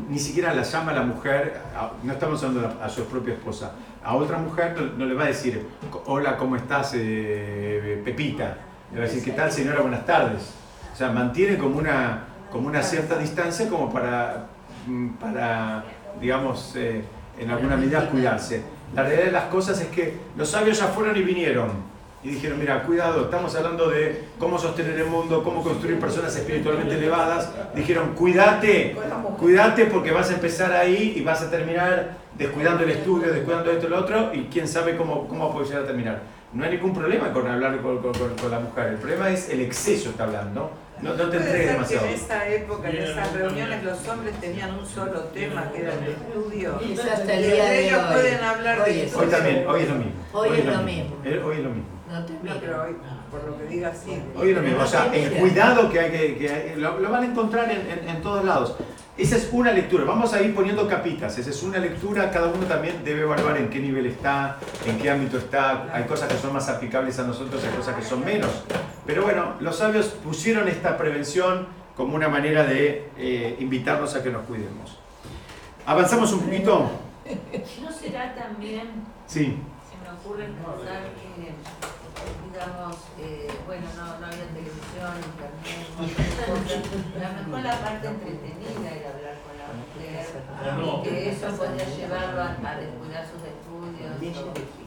[0.09, 3.33] ni siquiera la llama a la mujer, a- no estamos hablando a, a su propia
[3.33, 3.73] esposa,
[4.03, 5.65] a otra mujer no, no le va a decir,
[6.05, 8.57] hola, ¿cómo estás, eh, Pepita?
[8.95, 9.81] Le va a decir, ¿qué tal, señora?
[9.81, 10.53] Buenas tardes.
[10.93, 14.45] O sea, mantiene como una, como una cierta distancia como para,
[14.87, 15.83] mm, para
[16.21, 17.03] digamos, eh,
[17.37, 18.61] en alguna medida cuidarse.
[18.95, 21.71] La realidad de las cosas es que los sabios ya fueron y vinieron
[22.23, 26.95] y dijeron, mira, cuidado, estamos hablando de cómo sostener el mundo, cómo construir personas espiritualmente
[26.95, 27.51] elevadas.
[27.75, 28.95] Dijeron, cuídate,
[29.37, 33.87] cuídate porque vas a empezar ahí y vas a terminar descuidando el estudio, descuidando esto
[33.87, 36.34] y lo otro, y quién sabe cómo, cómo puede llegar a terminar.
[36.55, 39.49] No hay ningún problema con hablar con, con- con- con la mujer, el problema es
[39.49, 40.71] el exceso, está hablando.
[41.01, 42.05] No, no te entregues demasiado.
[42.07, 45.93] que en esa época, en esas reuniones, los hombres tenían un solo tema, que era
[45.93, 46.79] el estudio.
[46.79, 48.13] Es hasta el Y día de ellos hoy.
[48.13, 50.13] pueden hablar Hoy de es- Hoy también, hoy es lo mismo.
[50.31, 51.15] Hoy es lo mismo.
[51.25, 51.89] Eh, Hoy es lo mismo.
[52.09, 52.55] No te No, miro.
[52.61, 52.95] pero hoy,
[53.29, 54.21] por lo que diga, sí.
[54.37, 54.81] Hoy es lo mismo.
[54.81, 57.81] O sea, el cuidado que hay que, que hay- lo, lo van a encontrar en,
[57.81, 58.77] en- en todos lados.
[59.17, 60.03] Esa es una lectura.
[60.03, 61.37] Vamos a ir poniendo capitas.
[61.37, 62.29] Esa es una lectura.
[62.31, 65.87] Cada uno también debe evaluar en qué nivel está, en qué ámbito está.
[65.93, 68.51] Hay cosas que son más aplicables a nosotros, hay cosas que son menos.
[69.05, 74.29] Pero bueno, los sabios pusieron esta prevención como una manera de eh, invitarnos a que
[74.31, 74.97] nos cuidemos.
[75.85, 76.89] ¿Avanzamos un poquito?
[77.81, 78.89] ¿No será también,
[79.27, 79.57] Sí.
[79.89, 81.53] se me ocurre pensar que,
[82.51, 86.24] digamos, eh, bueno, no, no había televisión, internet.
[86.75, 90.25] A lo mejor la parte entretenida era hablar con la mujer
[90.83, 94.37] y que eso podía llevarlo a, a descuidar sus estudios.
[94.45, 94.85] o-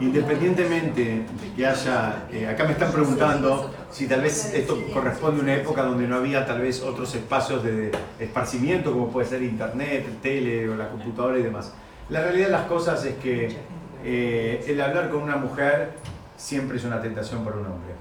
[0.00, 5.42] Independientemente de que haya, eh, acá me están preguntando si tal vez esto corresponde a
[5.44, 10.06] una época donde no había tal vez otros espacios de esparcimiento como puede ser internet,
[10.22, 11.72] tele o la computadora y demás.
[12.08, 13.56] La realidad de las cosas es que
[14.04, 15.92] eh, el hablar con una mujer
[16.36, 17.92] siempre es una tentación para un hombre.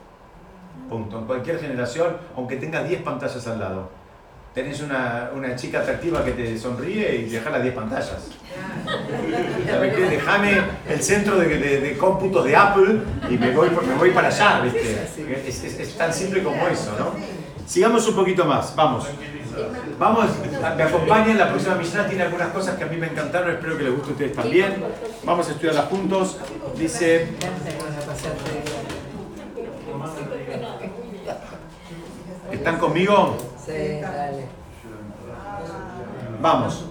[0.90, 1.20] Punto.
[1.20, 3.90] En cualquier generación, aunque tengas 10 pantallas al lado.
[4.54, 8.28] Tenés una, una chica atractiva que te sonríe y deja las 10 pantallas.
[10.10, 13.00] Déjame el centro de, de, de cómputos de Apple
[13.30, 15.08] y me voy, me voy para allá, ¿viste?
[15.48, 17.14] Es, es- es tan simple como eso, ¿no?
[17.66, 19.06] Sigamos un poquito más, vamos.
[20.00, 20.26] Vamos,
[20.76, 23.84] me acompañan, la próxima Mishnah tiene algunas cosas que a mí me encantaron, espero que
[23.84, 24.84] les guste a ustedes también.
[25.24, 26.38] Vamos a estudiarlas juntos.
[26.78, 27.28] Dice,
[32.62, 33.38] ¿están conmigo?
[33.66, 34.46] Sí, dale.
[36.40, 36.86] Vamos.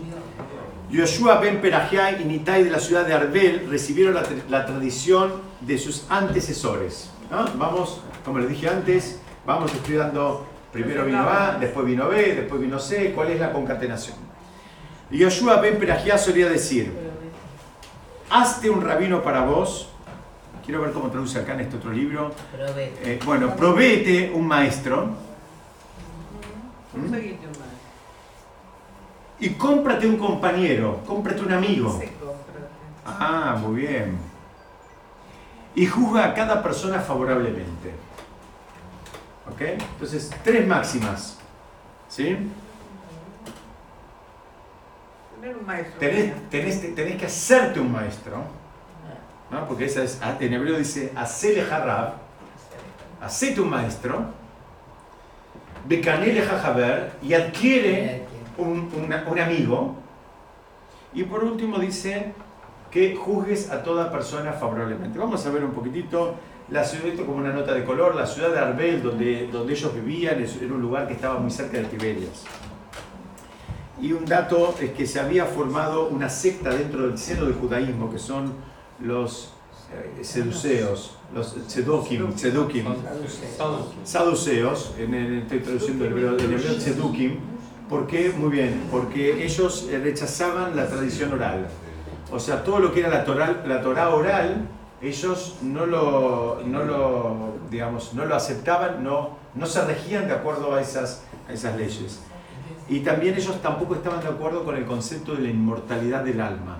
[0.90, 5.34] Yoshua ben Perajiai y Nitai de la ciudad de Arbel recibieron la, tra- la tradición
[5.60, 7.10] de sus antecesores.
[7.56, 12.80] Vamos, como les dije antes, vamos estudiando, primero vino A, después vino B, después vino
[12.80, 14.16] C, cuál es la concatenación.
[15.12, 16.92] Yoshua ben Perajiai solía decir,
[18.28, 19.88] hazte un rabino para vos,
[20.66, 22.32] quiero ver cómo traduce acá en este otro libro.
[23.04, 25.29] Eh, bueno, provéete un maestro
[26.94, 27.14] ¿Mm?
[29.38, 32.00] Y cómprate un compañero, cómprate un amigo.
[33.06, 34.18] Ah, muy bien.
[35.74, 37.92] Y juzga a cada persona favorablemente.
[39.50, 39.60] ¿Ok?
[39.62, 41.38] Entonces, tres máximas.
[42.08, 42.36] ¿Sí?
[45.40, 45.98] Tener un maestro.
[45.98, 48.42] Tenés, tenés- tenés que hacerte un maestro.
[49.50, 49.66] ¿no?
[49.66, 52.14] Porque esa es, en hebreo dice, hacele harab.
[53.20, 54.24] Hacete un maestro.
[55.86, 57.12] Becanele jajaber.
[57.22, 58.22] Y adquiere
[58.58, 59.96] un, una- un amigo.
[61.12, 62.32] Y por último dice
[62.90, 65.18] que juzgues a toda persona favorablemente.
[65.18, 66.34] Vamos a ver un poquitito
[66.70, 69.92] la ciudad, esto como una nota de color, la ciudad de Arbel, donde, donde ellos
[69.94, 72.44] vivían, era un lugar que estaba muy cerca de Tiberias.
[74.00, 78.10] Y un dato es que se había formado una secta dentro del seno del judaísmo,
[78.10, 78.54] que son
[79.00, 79.52] los
[80.22, 82.84] seduceos, los sedukim, sedukim,
[84.04, 87.38] saduceos, en el, estoy traduciendo el hebreo, en hebreo tzedukim,
[87.88, 88.30] ¿por qué?
[88.30, 91.68] Muy bien, porque ellos rechazaban la tradición oral.
[92.32, 94.68] O sea, todo lo que era la Torah, la Torah oral,
[95.02, 100.74] ellos no lo, no lo, digamos, no lo aceptaban, no, no se regían de acuerdo
[100.74, 102.20] a esas, a esas leyes.
[102.88, 106.78] Y también ellos tampoco estaban de acuerdo con el concepto de la inmortalidad del alma.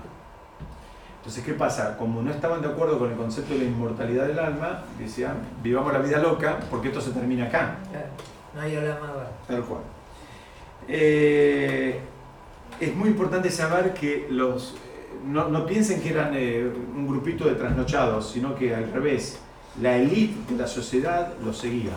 [1.21, 1.99] Entonces, ¿qué pasa?
[1.99, 5.93] Como no estaban de acuerdo con el concepto de la inmortalidad del alma, decían, vivamos
[5.93, 7.77] la vida loca porque esto se termina acá.
[7.91, 8.07] Claro.
[8.55, 9.31] No hay olamaba.
[9.47, 9.83] Tal cual.
[10.89, 12.01] Eh,
[12.81, 14.75] es muy importante saber que los
[15.27, 19.39] no, no piensen que eran eh, un grupito de trasnochados, sino que al revés,
[19.81, 21.93] la élite de la sociedad los seguía.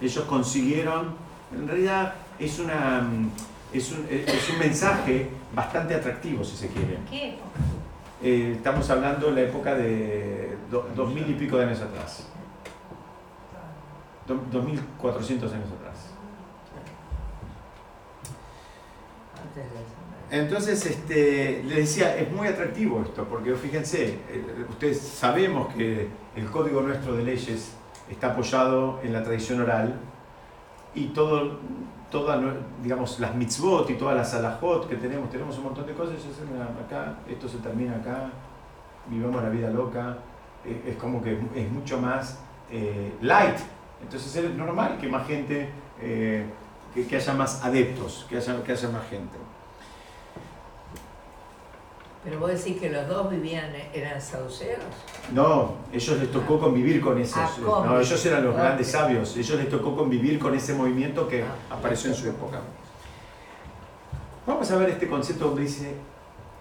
[0.00, 1.14] Ellos consiguieron,
[1.56, 3.30] en realidad es una, mm,
[3.72, 6.98] es un, es un mensaje bastante atractivo, si se quiere.
[7.08, 7.60] ¿Qué época?
[8.28, 12.26] Eh, estamos hablando de la época de do- dos mil y pico de años atrás.
[14.26, 16.10] Do- Dos mil cuatrocientos años atrás.
[20.28, 26.50] Entonces, este, le decía, es muy atractivo esto, porque fíjense, eh, ustedes sabemos que el
[26.50, 27.74] código nuestro de leyes
[28.10, 29.94] está apoyado en la tradición oral
[30.96, 31.60] y todo,
[32.20, 32.40] todas,
[32.82, 36.44] digamos, las mitzvot y todas las alajot que tenemos, tenemos un montón de cosas, sé,
[36.50, 38.30] mira, acá, esto se termina acá,
[39.08, 40.16] vivamos la vida loca,
[40.64, 42.38] eh, es como que es mucho más
[42.70, 43.58] eh, light,
[44.02, 45.68] entonces es normal que más gente,
[46.00, 46.46] eh,
[46.94, 49.36] que, que haya más adeptos, que haya, que haya más gente.
[52.26, 54.82] Pero vos decís que los dos vivían, eran sauceros.
[55.32, 57.36] No, ellos les tocó convivir con esos.
[57.38, 59.36] Ah, no, ellos eran los grandes sabios.
[59.36, 61.54] Ellos les tocó convivir con ese movimiento que Ah.
[61.70, 62.58] apareció en su época.
[64.44, 65.94] Vamos a ver este concepto donde dice,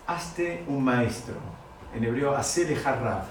[0.06, 1.34] hazte un maestro.
[1.96, 3.24] En hebreo, hacele rab.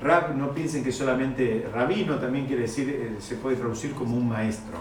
[0.00, 4.28] Rab, no piensen que solamente rabino también quiere decir, eh, se puede traducir como un
[4.28, 4.76] maestro.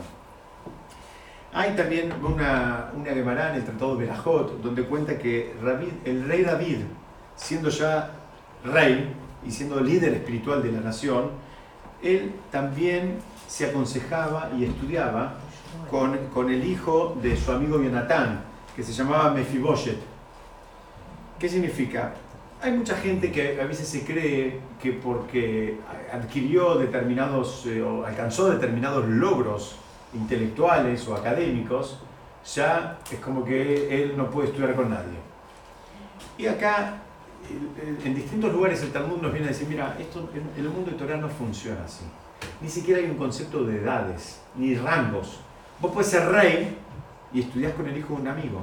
[1.57, 5.53] Hay también una, una Gemara en el Tratado de Berajot, donde cuenta que
[6.03, 6.79] el rey David,
[7.37, 8.09] siendo ya
[8.65, 9.13] rey
[9.47, 11.29] y siendo líder espiritual de la nación,
[12.03, 15.35] él también se aconsejaba y estudiaba
[15.89, 18.41] con, con el hijo de su amigo Jonatán,
[18.75, 19.99] que se llamaba Mefiboshet.
[21.39, 22.15] ¿Qué significa?
[22.61, 25.77] Hay mucha gente que a veces se cree que porque
[26.11, 29.77] adquirió determinados eh, o alcanzó determinados logros
[30.15, 31.99] intelectuales o académicos,
[32.53, 35.17] ya es como que él no puede estudiar con nadie.
[36.37, 36.95] Y acá,
[37.49, 40.91] el- en distintos lugares el Talmud nos viene a decir, mira, esto en el mundo
[40.91, 42.05] de Torah no funciona así.
[42.61, 45.39] Ni siquiera hay un concepto de edades, ni rangos.
[45.79, 46.77] Vos puedes ser rey
[47.33, 48.61] y estudias con el hijo de un amigo.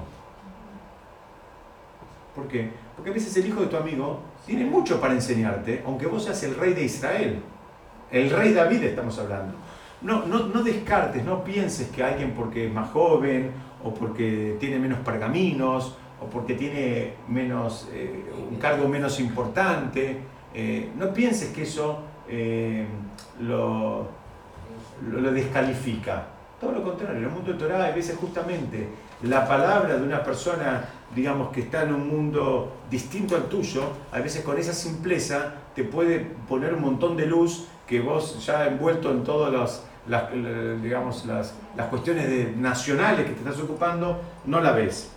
[2.34, 2.70] ¿Por qué?
[2.96, 6.42] Porque a veces el hijo de tu amigo tiene mucho para enseñarte, aunque vos seas
[6.44, 7.42] el rey de Israel.
[8.10, 9.54] El rey David estamos hablando.
[10.02, 13.52] No, no, no descartes, no pienses que alguien porque es más joven
[13.84, 20.18] o porque tiene menos pergaminos o porque tiene menos, eh, un cargo menos importante,
[20.54, 22.86] eh, no pienses que eso eh,
[23.40, 24.08] lo,
[25.10, 26.26] lo, descalifica.
[26.60, 28.88] Todo lo contrario, en el mundo de Torah hay veces justamente
[29.22, 30.84] la palabra de una persona,
[31.14, 33.82] digamos, que está en un mundo distinto al tuyo,
[34.12, 38.66] a veces con esa simpleza te puede poner un montón de luz que vos ya
[38.66, 43.60] envuelto en todas las, las, eh, digamos, las, las cuestiones de- nacionales que te estás
[43.60, 45.10] ocupando, no la ves.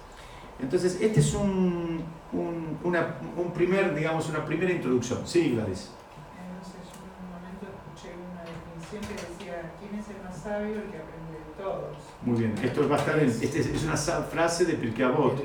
[0.61, 5.19] Entonces, este es un, un, una- un primer, digamos, una primera introducción.
[5.25, 5.89] Sí, Gladys.
[6.37, 10.23] Eh, No sé, yo en un momento escuché una definición que decía, ¿quién es el
[10.23, 10.75] más sabio?
[10.75, 11.97] El que aprende de todos.
[12.21, 12.55] Muy bien.
[12.63, 15.41] Esto va a estar en, este es, es una frase de Pirkei Avot.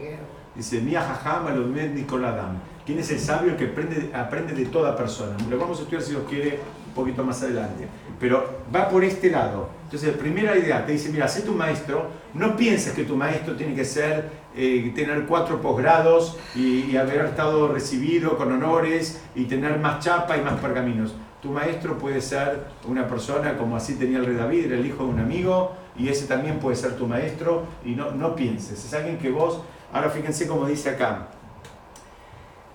[0.54, 2.58] Dice, Mia jajam alomed Nicoladam.
[2.84, 5.36] ¿Quién es el sabio el que aprende, aprende de toda persona?
[5.48, 7.86] Lo vamos a estudiar si los quiere un poquito más adelante.
[8.20, 9.70] Pero va por este lado.
[9.84, 13.74] Entonces, primera idea, te dice, mira, sé tu maestro, no pienses que tu maestro tiene
[13.74, 20.04] que ser, eh, tener cuatro posgrados y, haber estado recibido con honores y tener más
[20.04, 21.14] chapa y más pergaminos.
[21.42, 25.04] Tu maestro puede ser una persona como así tenía el rey David, era el hijo
[25.04, 28.94] de un amigo, y ese también puede ser tu maestro, y no, no pienses, es
[28.94, 29.62] alguien que vos,
[29.92, 31.28] ahora fíjense como dice acá,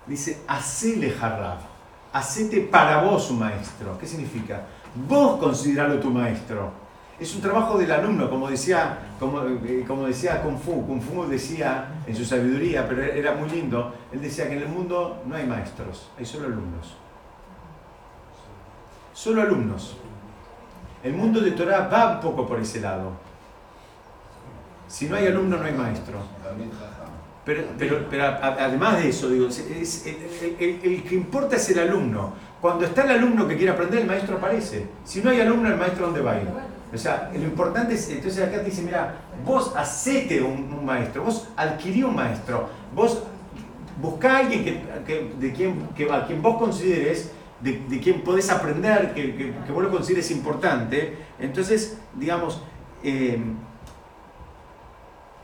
[0.07, 1.59] dice, hacele jarrab,
[2.11, 3.97] hacete para vos un maestro.
[3.99, 4.65] ¿Qué significa?
[4.95, 6.71] Vos consideralo tu maestro.
[7.19, 10.85] Es un trabajo del alumno, como decía, como, eh, como decía Kung Fu.
[10.85, 14.69] Kung Fu decía en su sabiduría, pero era muy lindo, él decía que en el
[14.69, 16.95] mundo no hay maestros, hay solo alumnos.
[19.13, 19.95] Solo alumnos.
[21.03, 23.11] El mundo de Torah va un poco por ese lado.
[24.87, 26.17] Si no hay alumno, no hay maestro.
[27.45, 32.33] Pero, pero, pero además de eso, digo, es- el que importa es el alumno.
[32.65, 34.87] Cuando está el alumno que quiere aprender, el maestro aparece.
[35.03, 36.47] Si no hay alumno, el maestro ¿dónde va a ir?
[36.91, 39.13] O sea, lo importante es, entonces acá te dice, mira,
[39.45, 43.21] vos hacete un, un maestro, vos adquirí un maestro, vos
[44.01, 48.23] buscá a alguien que, que- de quien, que, a quien vos consideres, de, de quien
[48.23, 51.19] podés aprender, que, que- que vos lo consideres importante.
[51.37, 52.63] Entonces, digamos,
[53.03, 53.39] eh,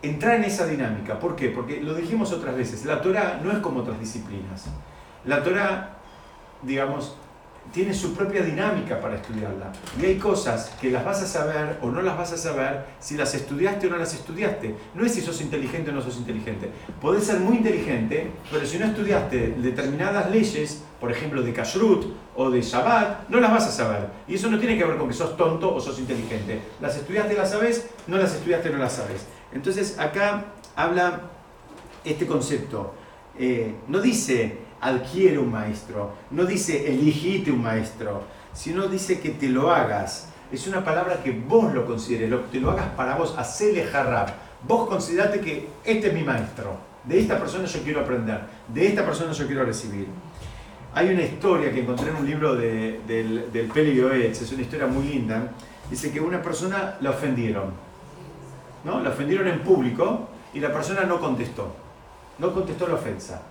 [0.02, 1.20] entrar en esa dinámica.
[1.20, 1.50] ¿Por qué?
[1.50, 4.66] Porque lo dijimos otras veces, la Torah no es como otras disciplinas.
[5.26, 5.98] La Torah,
[6.64, 7.16] digamos,
[7.72, 9.72] tiene su propia dinámica para estudiarla.
[10.02, 13.16] Y hay cosas que las vas a saber o no las vas a saber si
[13.16, 14.76] las estudiaste o no las estudiaste.
[14.94, 16.70] No es si sos inteligente o no sos inteligente.
[17.00, 22.06] Podés ser muy inteligente, pero si no estudiaste determinadas leyes, por ejemplo de Kashrut
[22.36, 24.08] o de Shabbat, no las vas a saber.
[24.28, 26.60] Y eso no tiene que ver con que sos tonto o sos inteligente.
[26.82, 29.28] Las estudiaste, las sabes, no las estudiaste, no las sabes.
[29.54, 30.46] Entonces acá
[30.76, 31.22] habla
[32.04, 32.96] este concepto.
[33.38, 38.24] Eh, no dice adquiere un maestro, no dice eligite un maestro,
[38.54, 40.28] sino dice que te lo hagas.
[40.52, 44.34] Es una palabra que vos lo consideres, te lo hagas para vos, hacele jarrab.
[44.68, 46.76] Vos considerate que este es mi maestro,
[47.06, 50.08] de esta persona yo quiero aprender, de esta persona yo quiero recibir.
[50.94, 53.98] Hay una historia que encontré en un libro del, del Peli
[54.30, 55.52] es una historia muy linda.
[55.90, 57.72] Dice que una persona la ofendieron,
[58.84, 59.00] ¿no?
[59.02, 61.74] La ofendieron en público y la persona no contestó,
[62.40, 63.42] no contestó la ofensa.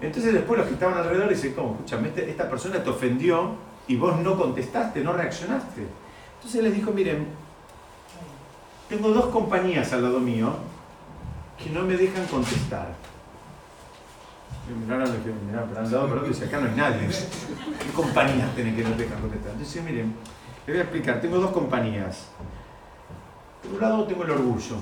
[0.00, 1.74] Entonces después los que estaban alrededor dicen, ¿cómo?
[1.74, 3.56] Escúchame, este, esta persona te ofendió
[3.88, 5.86] y vos no contestaste, no reaccionaste.
[6.36, 7.26] Entonces les dijo, miren,
[8.88, 10.54] tengo dos compañías al lado mío
[11.62, 12.94] que no me dejan contestar.
[14.68, 17.08] Y miraron y mirá, pero al lado pero dice, acá no hay nadie.
[17.08, 19.52] ¿Qué compañías tienen que no dejan contestar?
[19.52, 20.14] Entonces, miren,
[20.66, 22.28] les voy a explicar, tengo dos compañías.
[23.62, 24.76] Por un lado tengo el orgullo.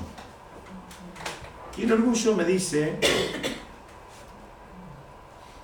[1.78, 2.98] Y el orgullo me dice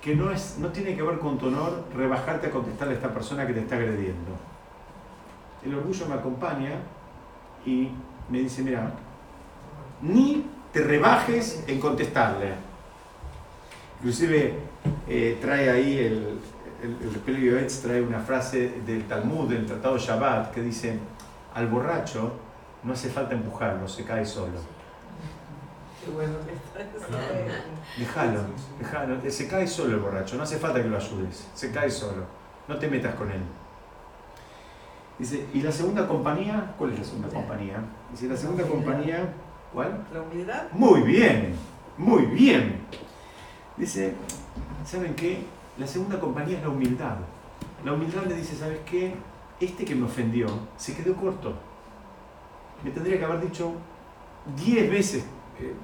[0.03, 3.13] que no, es, no tiene que ver con tu honor rebajarte a contestarle a esta
[3.13, 4.31] persona que te está agrediendo.
[5.65, 6.71] El orgullo me acompaña
[7.65, 7.89] y
[8.29, 8.91] me dice, mira,
[10.01, 12.49] ni te rebajes en contestarle.
[13.99, 14.59] Inclusive
[15.07, 16.39] eh, trae ahí el,
[16.83, 20.99] el, el trae una frase del Talmud, del Tratado Shabbat, que dice,
[21.53, 22.33] al borracho
[22.83, 24.59] no hace falta empujarlo, se cae solo.
[27.97, 28.39] Déjalo,
[28.79, 29.31] déjalo.
[29.31, 31.47] Se cae solo el borracho, no hace falta que lo ayudes.
[31.53, 32.25] Se cae solo.
[32.67, 33.41] No te metas con él.
[35.19, 36.73] Dice, ¿y la segunda compañía?
[36.77, 37.83] ¿Cuál es la segunda compañía?
[38.11, 39.33] Dice, la segunda compañía,
[39.71, 40.05] ¿cuál?
[40.11, 40.63] La humildad.
[40.71, 41.55] Muy bien,
[41.97, 42.81] muy bien.
[43.77, 44.15] Dice,
[44.85, 45.45] ¿saben qué?
[45.77, 47.17] La segunda compañía es la humildad.
[47.85, 49.15] La humildad le dice, ¿sabes qué?
[49.59, 50.47] Este que me ofendió
[50.77, 51.53] se quedó corto.
[52.83, 53.73] Me tendría que haber dicho
[54.57, 55.25] diez veces eh,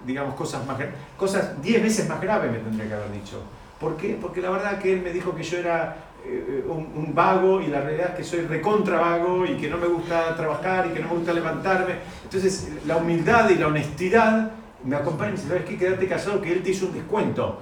[0.06, 0.78] digamos, cosas más
[1.18, 3.42] cosas 10 veces más graves me tendría que haber dicho.
[3.80, 4.18] ¿Por qué?
[4.22, 5.96] Porque la verdad que él me dijo que yo era
[6.26, 9.88] eh, un, vago y la realidad es que soy recontra vago y que no me
[9.88, 11.96] gusta trabajar y que no me gusta levantarme.
[12.24, 14.52] Entonces la humildad y la honestidad
[14.84, 15.78] me acompañan y me dicen, ¿sabes qué?
[15.78, 17.62] Quédate casado que él te hizo un descuento.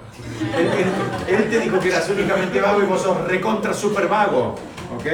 [1.28, 4.56] él, te dijo que eras únicamente vago y vos sos recontra super vago.
[4.96, 5.06] ¿Ok?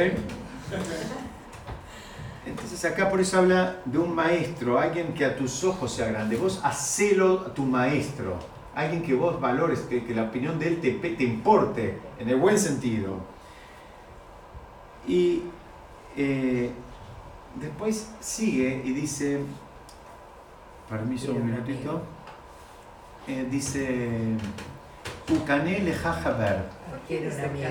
[2.85, 6.37] Entonces acá por eso habla de un maestro, alguien que a tus ojos sea grande.
[6.37, 8.39] Vos hacelo a tu maestro,
[8.74, 12.59] alguien que vos valores, que, la opinión de él te, te, importe, en el buen
[12.59, 13.20] sentido.
[15.09, 15.45] Y
[16.14, 16.72] eh,
[17.59, 19.41] después sigue y dice,
[20.91, 22.03] permiso un minutito,
[23.26, 24.37] eh, dice,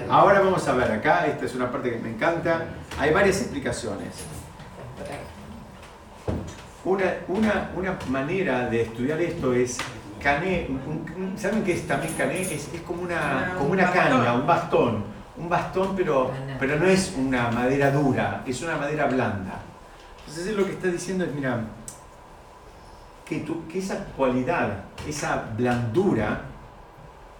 [0.09, 2.65] Ahora vamos a ver acá, esta es una parte que me encanta,
[2.97, 4.25] hay varias explicaciones.
[6.85, 9.77] Una, una, una manera de estudiar esto es
[10.21, 10.67] cané,
[11.37, 12.41] ¿saben qué es también cané?
[12.41, 15.03] Es, como una, como una caña, un bastón,
[15.37, 19.59] un bastón pero, pero no es una madera dura, es una madera blanda.
[20.27, 21.61] Entonces lo que está diciendo es, mira,
[23.25, 26.41] que, tu, que esa cualidad, esa blandura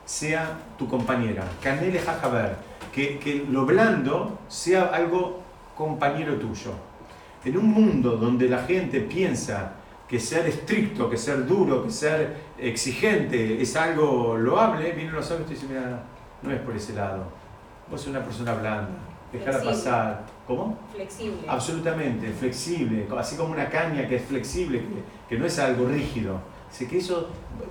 [0.05, 1.43] sea tu compañera.
[1.61, 2.55] Canele jajaber,
[2.93, 5.41] que, que lo blando sea algo
[5.76, 6.72] compañero tuyo.
[7.45, 9.73] En un mundo donde la gente piensa
[10.07, 15.49] que ser estricto, que ser duro, que ser exigente es algo loable, vienen los sabios
[15.49, 16.03] y dicen, mira,
[16.41, 17.25] no es por ese lado.
[17.89, 18.91] Vos sos una persona blanda,
[19.31, 20.25] dejarla pasar.
[20.47, 20.77] ¿Cómo?
[20.93, 21.41] Flexible.
[21.47, 24.81] Absolutamente, flexible, así como una caña que es flexible,
[25.27, 26.39] que, no es algo rígido.
[26.69, 27.29] Así que eso,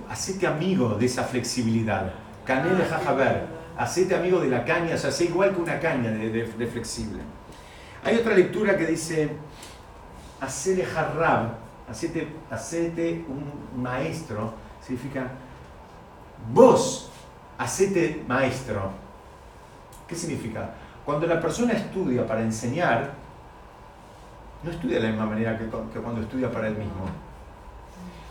[0.09, 2.13] hacete amigo de esa flexibilidad.
[2.45, 3.47] Cané de jajaber,
[3.77, 7.21] hacete amigo de la caña, o sea, sé igual que una caña de flexible.
[8.03, 9.29] Hay otra lectura que dice,
[10.43, 11.49] hacete jarrab,
[11.89, 15.27] hacete, un maestro, significa
[16.51, 17.09] vos,
[17.57, 18.91] hacete maestro.
[20.07, 20.71] ¿Qué significa?
[21.05, 23.11] Cuando la persona estudia para enseñar,
[24.63, 27.05] no estudia de la misma manera que, cuando estudia para él mismo.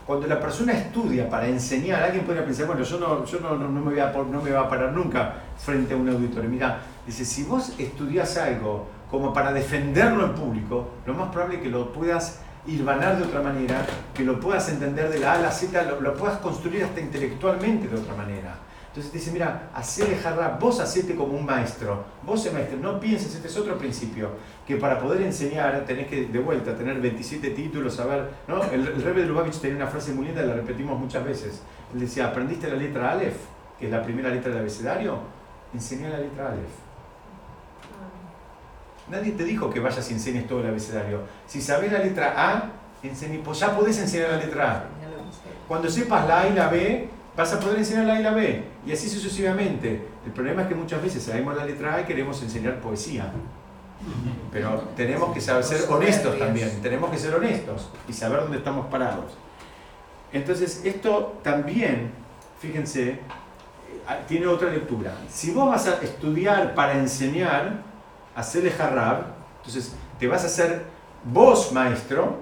[0.07, 3.81] Cuando la persona estudia para enseñar, alguien podría pensar, bueno, yo no, yo no, me,
[3.81, 6.51] voy a, no me a parar nunca frente a un auditorio.
[6.51, 11.63] Mira, dice, si vos estudias algo como para defenderlo en público, lo más probable es
[11.63, 13.85] que lo puedas hilvanar de otra manera,
[14.15, 17.89] que lo puedas entender de la A a la Z, lo, puedas construir hasta intelectualmente
[17.89, 18.57] de otra manera.
[18.89, 22.99] Entonces te dice, mira, hacele jarra, vos hacete como un maestro, vos el maestro, no
[22.99, 24.31] pienses, este es otro principio,
[24.67, 28.65] que para poder enseñar tenés que, de vuelta, tener 27 títulos, saber, ¿no?
[28.65, 31.61] El, el Rebbe de Lubavitch tenía una frase muy linda, la repetimos muchas veces,
[31.93, 33.37] él decía, ¿aprendiste la letra Aleph,
[33.79, 35.19] que es la primera letra del abecedario?
[35.75, 36.82] Enseñá la letra Aleph.
[39.13, 41.21] Nadie te dijo que vayas y enseñes todo el abecedario.
[41.47, 42.71] Si sabes la letra A,
[43.45, 44.85] pues ya podés enseñar la letra A.
[45.69, 48.31] Cuando sepas la A y la B, vas a poder enseñar la A y la
[48.31, 48.65] B.
[48.87, 50.09] Y así sucesivamente.
[50.25, 53.31] El problema es que muchas veces sabemos la letra A y queremos enseñar poesía.
[54.51, 56.81] Pero tenemos que saber ser honestos también.
[56.81, 59.35] Tenemos que ser honestos y saber dónde estamos parados.
[60.33, 62.13] Entonces, esto también,
[62.61, 63.19] fíjense, eh,
[64.27, 65.13] tiene otra lectura.
[65.29, 67.92] Si vos vas a estudiar para enseñar,
[68.35, 69.25] jarrab,
[69.59, 70.85] entonces te vas a hacer
[71.25, 72.39] vos maestro,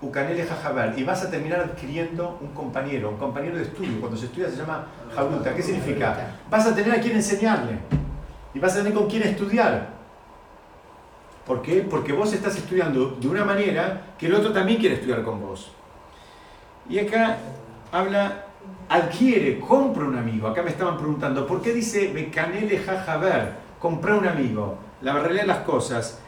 [0.00, 4.00] ukanele jajabar, y vas a terminar adquiriendo un compañero, un compañero de estudio.
[4.00, 5.54] Cuando se estudia se llama jabruta.
[5.54, 6.36] ¿Qué significa?
[6.50, 7.78] Vas a tener a quien enseñarle
[8.54, 9.90] y vas a tener con quién estudiar.
[11.46, 11.86] ¿Por qué?
[11.88, 15.72] Porque vos estás estudiando de una manera que el otro también quiere estudiar con vos.
[16.88, 17.38] Y acá
[17.90, 18.46] habla,
[18.88, 20.48] adquiere, compra un amigo.
[20.48, 23.62] Acá me estaban preguntando, ¿por qué dice Becanele jajaber?
[23.82, 24.76] Comprar un amigo.
[25.00, 26.20] La realidad de las cosas.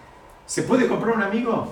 [0.45, 1.69] ¿Se puede comprar un amigo?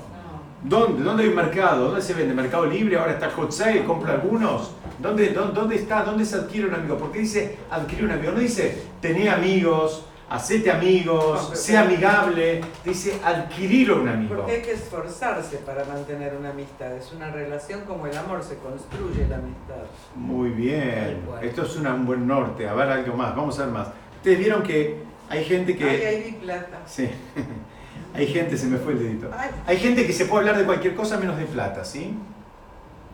[0.62, 1.02] ¿Dónde?
[1.02, 1.86] ¿Dónde hay un mercado?
[1.86, 2.32] ¿Dónde se vende?
[2.34, 2.96] ¿Mercado Libre?
[2.96, 3.82] ¿Ahora está Hot Sale?
[3.84, 4.70] ¿Compra algunos?
[5.00, 6.04] ¿Dónde, dónde, dónde está?
[6.04, 6.96] ¿Dónde se adquiere un amigo?
[6.96, 8.30] ¿Por qué dice adquirir un amigo?
[8.30, 12.60] No dice tener amigos, hacete amigos, sea amigable.
[12.84, 14.36] Dice adquirir un amigo.
[14.36, 16.92] Porque hay que esforzarse para mantener una amistad.
[16.92, 19.82] Es una relación como el amor, se construye la amistad.
[20.14, 21.22] Muy bien.
[21.42, 22.68] Esto es una- un buen norte.
[22.68, 23.34] A ver algo más.
[23.34, 23.88] Vamos a ver más.
[24.18, 25.84] Ustedes vieron que hay gente que...
[25.88, 26.78] Ay, ahí vi plata.
[26.86, 27.10] Sí.
[28.14, 29.30] Hay gente, se me fue el dedito.
[29.34, 32.14] Ay, Hay gente que se puede hablar de cualquier cosa menos de plata, ¿sí?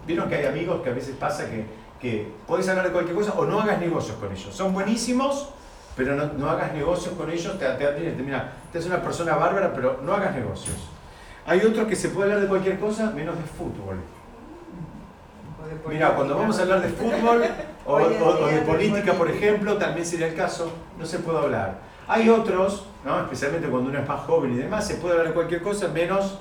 [0.08, 1.66] Vieron que hay amigos que a veces pasa que,
[2.00, 4.52] que podés hablar de cualquier cosa o no hagas negocios con ellos.
[4.52, 5.50] Son buenísimos,
[5.96, 7.56] pero no, no hagas negocios con ellos.
[7.60, 10.74] Te, te, te- mira, te es una persona bárbara, pero no hagas negocios.
[11.46, 13.98] Hay otros que se puede hablar de cualquier cosa menos de fútbol.
[15.88, 17.42] Mira, cuando vamos a hablar de fútbol
[17.86, 21.86] o, o- o de política, por ejemplo, también sería el caso, no se puede hablar.
[22.08, 23.20] Hay otros, ¿no?
[23.20, 26.38] especialmente cuando uno es más joven y demás, se puede hablar de cualquier cosa menos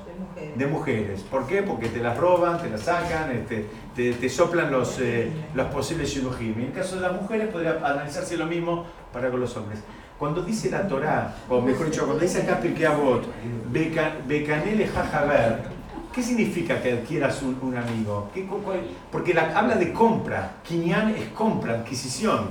[0.58, 1.22] De mujeres.
[1.24, 1.62] ¿Por qué?
[1.64, 6.10] Porque te las roban, te las sacan, este, te, te soplan los, eh, los posibles
[6.10, 6.54] shidujim.
[6.60, 9.80] En el caso de las mujeres podría analizarse lo mismo para con los hombres.
[10.18, 12.60] Cuando dice la Torá, o mejor dicho, cuando dice acá
[13.72, 15.60] "Beca- Becanele jajaber,
[16.14, 18.30] ¿qué significa que adquieras un, un amigo?
[18.34, 22.50] ¿Qué, cu- cuál- porque la, habla de compra, Kinyan es compra, adquisición.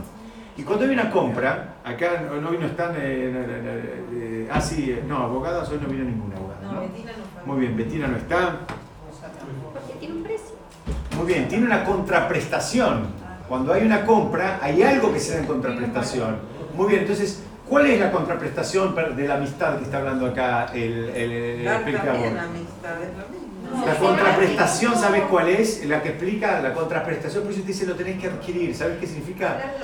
[0.57, 5.04] Y cuando hay una compra, acá hoy no están, eh, eh, eh, ah sí, eh,
[5.07, 6.61] no, abogadas, hoy no viene ninguna abogada.
[6.62, 6.80] No, ¿no?
[6.80, 7.52] Betina no fue.
[7.52, 8.61] Muy bien, Betina no está.
[9.74, 10.54] Porque tiene un precio.
[11.16, 13.09] Muy bien, tiene una contraprestación.
[13.48, 16.38] Cuando hay una compra, hay algo que se da en contraprestación.
[16.74, 21.11] Muy bien, entonces, ¿cuál es la contraprestación de la amistad que está hablando acá el,
[21.11, 22.48] el, el Dar Pirkei también Avot?
[22.50, 23.45] amistad, es lo mismo.
[23.84, 25.84] La contraprestación, ¿sabes cuál es?
[25.86, 28.74] La que explica la contraprestación, por eso te dice lo tenés que adquirir.
[28.74, 29.74] ¿Sabes qué significa?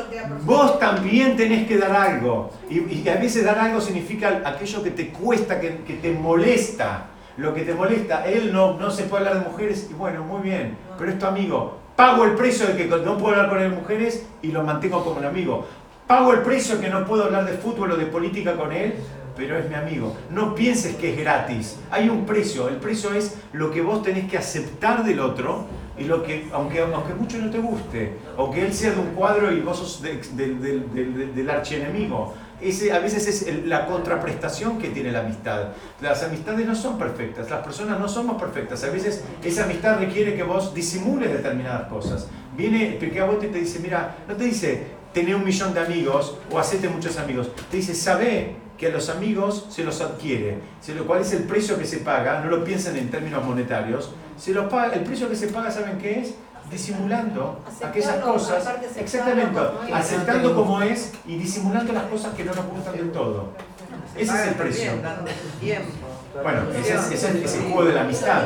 [0.44, 2.50] Vos también tenés que dar algo.
[2.68, 7.06] Y, y a veces dar algo significa aquello que te cuesta, que, que te molesta.
[7.36, 8.26] Lo que te molesta.
[8.26, 10.76] Él no, no se puede hablar de mujeres y bueno, muy bien.
[10.98, 11.78] Pero es tu amigo.
[11.96, 15.04] Pago el precio de que no puedo hablar con él de mujeres y lo mantengo
[15.04, 15.66] como un amigo.
[16.06, 18.94] Pago el precio de que no puedo hablar de fútbol o de política con él,
[19.36, 20.16] pero es mi amigo.
[20.30, 21.76] No pienses que es gratis.
[21.90, 22.68] Hay un precio.
[22.68, 25.66] El precio es lo que vos tenés que aceptar del otro
[25.98, 29.08] y lo que, aunque, aunque mucho no te guste, o que él sea de un
[29.14, 32.34] cuadro y vos sos de- del- del- del- archienemigo.
[32.60, 35.70] Ese, a veces es la contraprestación que tiene la amistad.
[36.00, 38.84] Las amistades no son perfectas, las personas no somos perfectas.
[38.84, 42.28] A veces esa amistad requiere que vos disimules determinadas cosas.
[42.56, 46.36] Viene el Avot y te dice, mira, no te dice, tener un millón de amigos
[46.52, 47.50] o hacete muchos amigos.
[47.70, 50.58] Te dice, sabe que a los amigos se los adquiere.
[50.80, 52.40] Se lo, ¿Cuál es el precio que se paga?
[52.40, 54.10] No lo piensen en términos monetarios.
[54.36, 56.34] Se los paga, el precio que se paga, ¿saben qué es?
[56.68, 58.66] Disimulando aquellas cosas.
[58.96, 59.52] Exactamente.
[59.54, 59.94] como es.
[59.94, 63.50] Aceptando como es y disimulando las cosas que no nos gustan del todo.
[64.16, 64.92] Ese es el precio.
[66.42, 67.28] Bueno, ese es, ese
[67.58, 68.42] el juego de la amistad.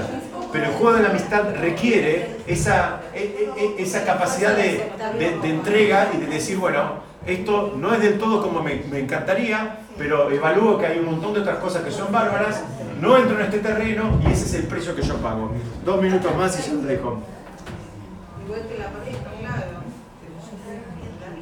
[0.52, 5.38] Pero el juego de la amistad requiere esa, e- e- e- esa capacidad de, de-
[5.40, 9.80] de entrega y de decir, bueno, esto no es del todo como me, me encantaría,
[9.98, 12.62] pero evalúo que hay un montón de otras cosas que son bárbaras,
[13.00, 15.50] no entro en este terreno y ese es el precio que yo pago.
[15.84, 17.18] Dos minutos más y ya te dejo.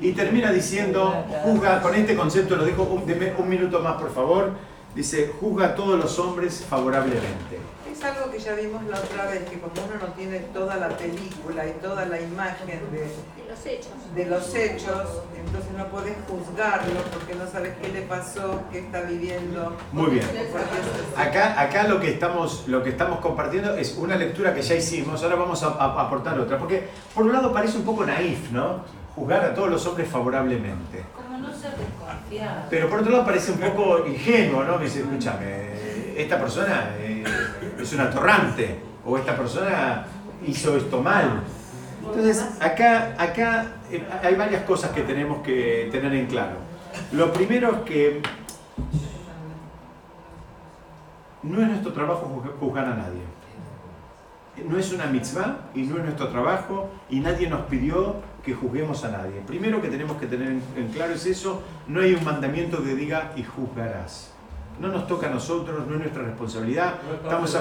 [0.00, 4.12] Y termina diciendo, juzga, con este concepto lo dejo, un, deme un minuto más por
[4.12, 4.52] favor,
[4.94, 7.58] Dice, juzga a todos los hombres favorablemente.
[8.04, 10.88] Es algo que ya vimos la otra vez, que como uno no tiene toda la
[10.90, 13.92] película y toda la imagen de, De los hechos.
[14.14, 19.00] de los hechos, entonces no podés juzgarlo porque no sabes qué le pasó, qué está
[19.02, 19.74] viviendo.
[19.92, 20.26] Muy bien.
[21.16, 25.22] Acá, acá lo, que estamos, lo que estamos compartiendo es una lectura que ya hicimos,
[25.22, 28.50] ahora vamos a, a- a aportar otra, porque por un lado parece un poco naif,
[28.52, 28.84] ¿no?
[29.14, 31.04] Juzgar a todos los hombres favorablemente.
[31.16, 32.64] Como no ser desconfiado.
[32.68, 34.76] Pero por otro lado parece un poco ingenuo, ¿no?
[34.76, 35.72] Me dice, escúchame,
[36.16, 37.24] esta persona eh,
[37.78, 40.06] es una torrante, o esta persona
[40.46, 41.42] hizo esto mal.
[42.04, 46.56] Entonces, acá, acá eh, hay varias cosas que tenemos que tener en claro.
[47.12, 48.22] Lo primero es que
[51.42, 53.22] no es nuestro trabajo juzg- juzgar a nadie.
[54.68, 59.04] No es una mitzvah y no es nuestro trabajo y nadie nos pidió que juzguemos
[59.04, 59.40] a nadie.
[59.46, 62.94] Primero que tenemos que tener en, en claro es eso, no hay un mandamiento que
[62.94, 64.30] diga y juzgarás.
[64.80, 66.94] No nos toca a nosotros, no es nuestra responsabilidad.
[67.22, 67.58] Estamos a-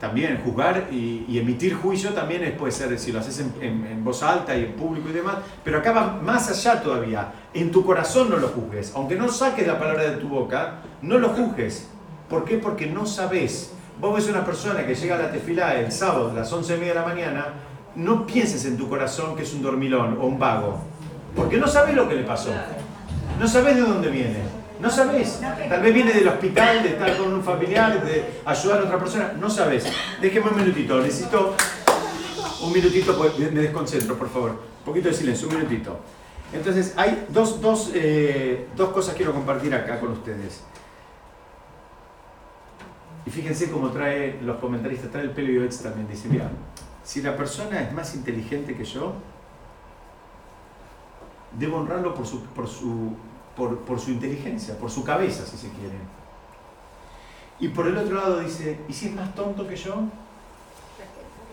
[0.00, 3.86] también juzgar y, y emitir juicio también es- puede ser si lo haces en, en-
[3.86, 7.32] en voz alta y en público y demás, pero acá va más allá todavía.
[7.54, 8.92] En tu corazón no lo juzgues.
[8.94, 11.88] Aunque no saques la palabra de tu boca, no lo juzgues.
[12.28, 12.58] ¿Por qué?
[12.58, 13.72] Porque no sabes.
[14.00, 16.78] Vos ves una persona que llega a la tefilá el sábado a las 11 y
[16.80, 17.46] media de la mañana,
[17.94, 20.80] no pienses en tu corazón que es un dormilón o un vago.
[21.36, 22.50] Porque no sabes lo que le pasó.
[23.40, 24.38] No sabes de dónde viene.
[24.84, 25.40] No sabes.
[25.40, 29.32] Tal vez viene del hospital, de estar con un familiar, de ayudar a otra persona.
[29.40, 29.86] No sabes.
[30.20, 31.00] Déjeme un minutito.
[31.00, 31.56] Necesito
[32.62, 34.50] un minutito, pues, me desconcentro, por favor.
[34.50, 35.98] Un poquito de silencio, un minutito.
[36.52, 40.62] Entonces, hay dos, dos, eh, dos cosas que quiero compartir acá con ustedes.
[43.24, 46.06] Y fíjense cómo trae los comentaristas, trae el pelo y Oetz también.
[46.08, 46.50] Dice, mira,
[47.02, 49.14] si la persona es más inteligente que yo,
[51.58, 53.16] debo honrarlo por su, por su,
[53.56, 55.96] por, por su inteligencia, por su cabeza, si se quiere.
[57.60, 60.02] Y por el otro lado dice, ¿y si es más tonto que yo?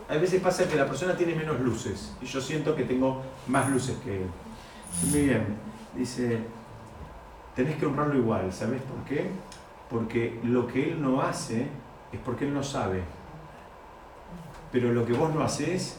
[0.09, 3.69] A veces pasa que la persona tiene menos luces y yo siento que tengo más
[3.69, 4.27] luces que él.
[5.09, 5.55] Muy bien,
[5.95, 6.39] dice,
[7.55, 9.29] tenés que honrarlo igual, ¿sabes por qué?
[9.89, 11.67] Porque lo que él no hace
[12.11, 13.03] es porque él no sabe.
[14.71, 15.97] Pero lo que vos no haces,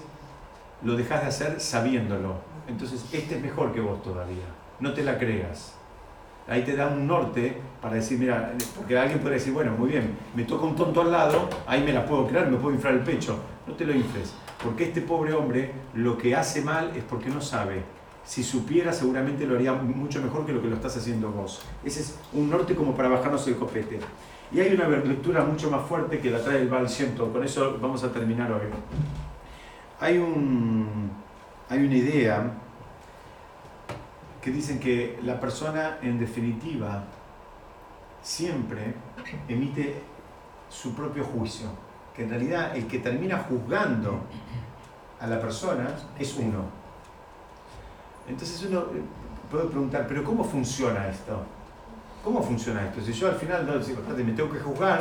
[0.83, 2.37] lo dejás de hacer sabiéndolo.
[2.69, 4.45] Entonces, este es mejor que vos todavía.
[4.81, 5.75] No te la creas.
[6.49, 10.17] Ahí te da un norte para decir, mira, porque alguien puede decir, bueno, muy bien,
[10.35, 13.01] me toca un tonto al lado, ahí me la puedo creer, me puedo inflar el
[13.01, 13.39] pecho.
[13.67, 17.41] No te lo infles, porque este pobre hombre lo que hace mal es porque no
[17.41, 17.83] sabe.
[18.25, 21.63] Si supiera, seguramente lo haría mucho mejor que lo que lo estás haciendo vos.
[21.85, 23.99] Ese es un norte como para bajarnos el copete.
[24.53, 26.87] Y hay una lectura mucho más fuerte que la trae el Baal.
[27.33, 28.61] Con eso vamos a terminar hoy.
[29.99, 31.11] Hay, un,
[31.69, 32.53] hay una idea
[34.43, 37.05] que dicen que la persona en definitiva
[38.21, 38.95] siempre
[39.49, 40.03] emite
[40.69, 41.69] su propio juicio,
[42.15, 44.21] que en realidad el que termina juzgando
[45.21, 46.65] a la persona es uno.
[48.29, 49.03] Entonces uno eh,
[49.49, 51.41] puede preguntar, pero ¿cómo funciona esto?
[52.25, 53.01] ¿Cómo funciona esto?
[53.01, 53.75] Si yo al final no,
[54.25, 55.01] me tengo que juzgar,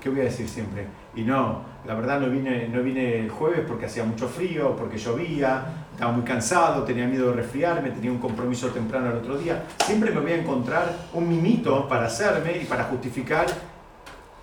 [0.00, 0.86] ¿qué voy a decir siempre?
[1.14, 4.98] Y no, la verdad no vine, no vine el jueves porque hacía mucho frío, porque
[4.98, 9.64] llovía, estaba muy cansado, tenía miedo de resfriarme, tenía un compromiso temprano al otro día.
[9.82, 13.46] Siempre me voy a encontrar un mimito para hacerme y para justificar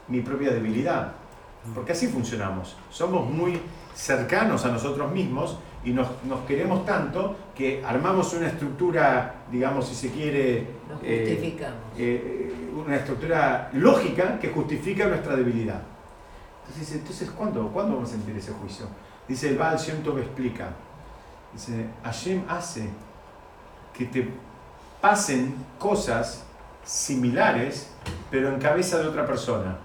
[0.07, 1.11] mi propia debilidad.
[1.75, 2.75] Porque así funcionamos.
[2.89, 3.61] Somos muy
[3.93, 9.93] cercanos a nosotros mismos y nos, nos queremos tanto que armamos una estructura, digamos, si
[9.93, 11.79] se quiere, Nos eh, justificamos.
[11.99, 12.51] eh,
[12.83, 15.83] una estructura lógica que justifica nuestra debilidad.
[16.67, 18.87] Entonces, entonces ¿cuándo, ¿cuándo vamos a sentir ese juicio?
[19.27, 20.69] Dice el Baal Shem explica.
[21.53, 22.89] Dice, Hashem hace
[23.97, 24.27] que te
[25.01, 26.43] pasen cosas
[26.83, 27.89] similares,
[28.31, 29.77] pero en cabeza de otra persona.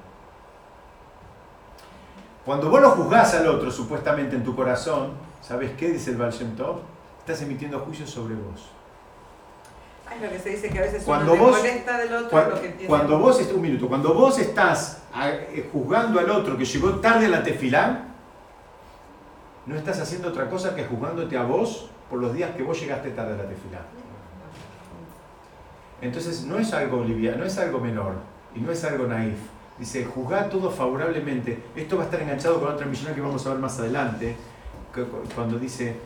[2.44, 5.12] Cuando vos lo juzgás al otro, supuestamente en tu corazón,
[5.42, 6.78] ¿sabes qué dice el Baal Shem Tov?
[7.20, 8.70] Estás emitiendo juicios sobre vos.
[10.14, 12.60] Es lo que se dice que a veces Cuando uno vos- del otro Cuando, lo
[12.62, 16.92] que cuando vos, un minuto, cuando vos estás a- eh, juzgando al otro que llegó
[17.00, 18.07] tarde a la tefilá,
[19.68, 23.10] no estás haciendo otra cosa que juzgándote a vos por los días que vos llegaste
[23.10, 23.80] tarde a la tefilá.
[26.00, 28.14] Entonces no es algo liviano, no es algo menor
[28.54, 29.38] y no es algo naif.
[29.78, 31.62] Dice, juzgá todo favorablemente.
[31.76, 34.36] Esto va a estar enganchado con otra misión que vamos a ver más adelante,
[35.34, 35.96] cuando dice,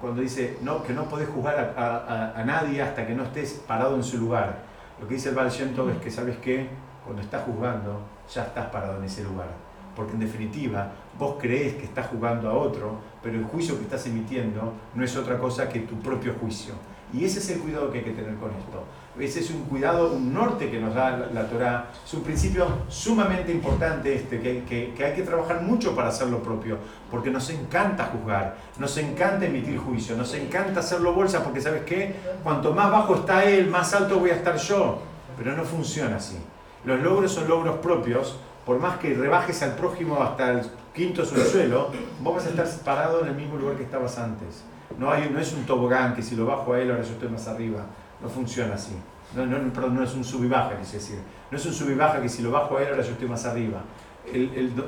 [0.00, 3.62] cuando dice no, que no podés juzgar a, a- a- nadie hasta que no estés
[3.66, 4.58] parado en su lugar.
[5.00, 6.68] Lo que dice el Baal es que, ¿sabes qué?
[7.04, 8.00] Cuando estás juzgando,
[8.32, 9.48] ya estás parado en ese lugar.
[9.96, 14.06] Porque en definitiva, vos crees que estás jugando a otro, pero el juicio que estás
[14.06, 16.74] emitiendo no es otra cosa que tu propio juicio.
[17.12, 18.84] Y ese es el cuidado que hay que tener con esto.
[19.18, 21.90] Ese es un cuidado, un norte que nos da la, la Torah.
[22.04, 26.28] Es un principio sumamente importante este, que, que, que hay que trabajar mucho para hacer
[26.28, 26.78] lo propio,
[27.10, 32.14] porque nos encanta juzgar, nos encanta emitir juicio, nos encanta hacerlo bolsa, porque ¿sabes qué?
[32.42, 34.98] Cuanto más bajo está él, más alto voy a estar yo.
[35.38, 36.36] Pero no funciona así.
[36.84, 40.62] Los logros son logros propios, por más que rebajes al prójimo hasta el
[40.92, 44.64] quinto subsuelo, vos vas a estar parado en el mismo lugar que estabas antes.
[44.98, 47.28] No, hay, no es un tobogán que si lo bajo a él, ahora yo estoy
[47.28, 47.86] más arriba.
[48.20, 48.96] No funciona así.
[49.36, 51.18] No, no, es un sub y baja, es decir.
[51.50, 53.28] No es un sub y baja que si lo bajo a él, ahora yo estoy
[53.28, 53.82] más arriba.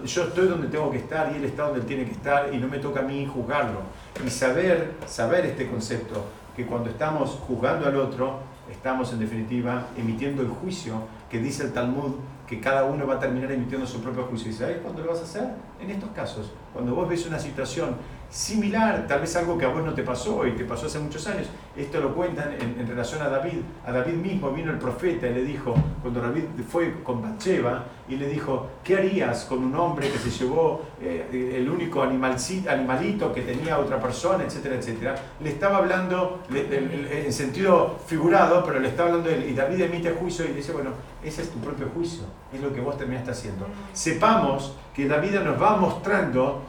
[0.04, 2.58] Yo estoy donde tengo que estar y él está donde él tiene que estar y
[2.58, 3.82] no me toca a mí juzgarlo.
[4.26, 6.24] Y saber, saber este concepto,
[6.56, 11.72] que cuando estamos juzgando al otro, estamos en definitiva emitiendo el juicio que dice el
[11.72, 12.14] Talmud
[12.48, 14.50] que cada uno va a terminar emitiendo su propio juicio.
[14.50, 15.48] ¿Y sabes cuándo lo vas a hacer?
[15.80, 16.50] En estos casos.
[16.72, 17.96] Cuando vos ves una situación
[18.30, 21.26] similar, tal vez algo que a vos no te pasó y te pasó hace muchos
[21.26, 21.48] años.
[21.76, 23.60] Esto lo cuentan en, en, relación a David.
[23.86, 28.16] A David mismo vino el profeta y le dijo, cuando David fue con Bathsheba, y
[28.16, 33.42] le dijo, ¿qué harías con un hombre que se llevó eh, el único animalito que
[33.42, 35.14] tenía otra persona, etcétera, etcétera?
[35.40, 40.46] Le estaba hablando en sentido figurado, pero le estaba hablando, de, y David emite juicio
[40.46, 40.90] y dice, bueno,
[41.22, 42.22] ese es tu propio juicio,
[42.52, 43.66] es lo que vos terminaste haciendo.
[43.92, 46.62] Sepamos que David nos va mostrando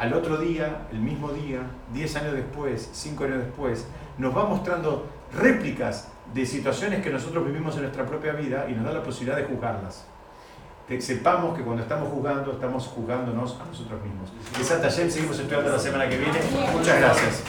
[0.00, 1.60] al otro día, el mismo día,
[1.92, 3.86] 10 años después, 5 años después,
[4.16, 5.06] nos va mostrando
[5.38, 9.36] réplicas de situaciones que nosotros vivimos en nuestra propia vida y nos da la posibilidad
[9.36, 10.06] de juzgarlas.
[10.88, 14.32] Que sepamos que cuando estamos jugando, estamos jugándonos a nosotros mismos.
[14.56, 16.38] De Santa Yen seguimos estudiando la semana que viene.
[16.72, 17.44] Muchas gracias.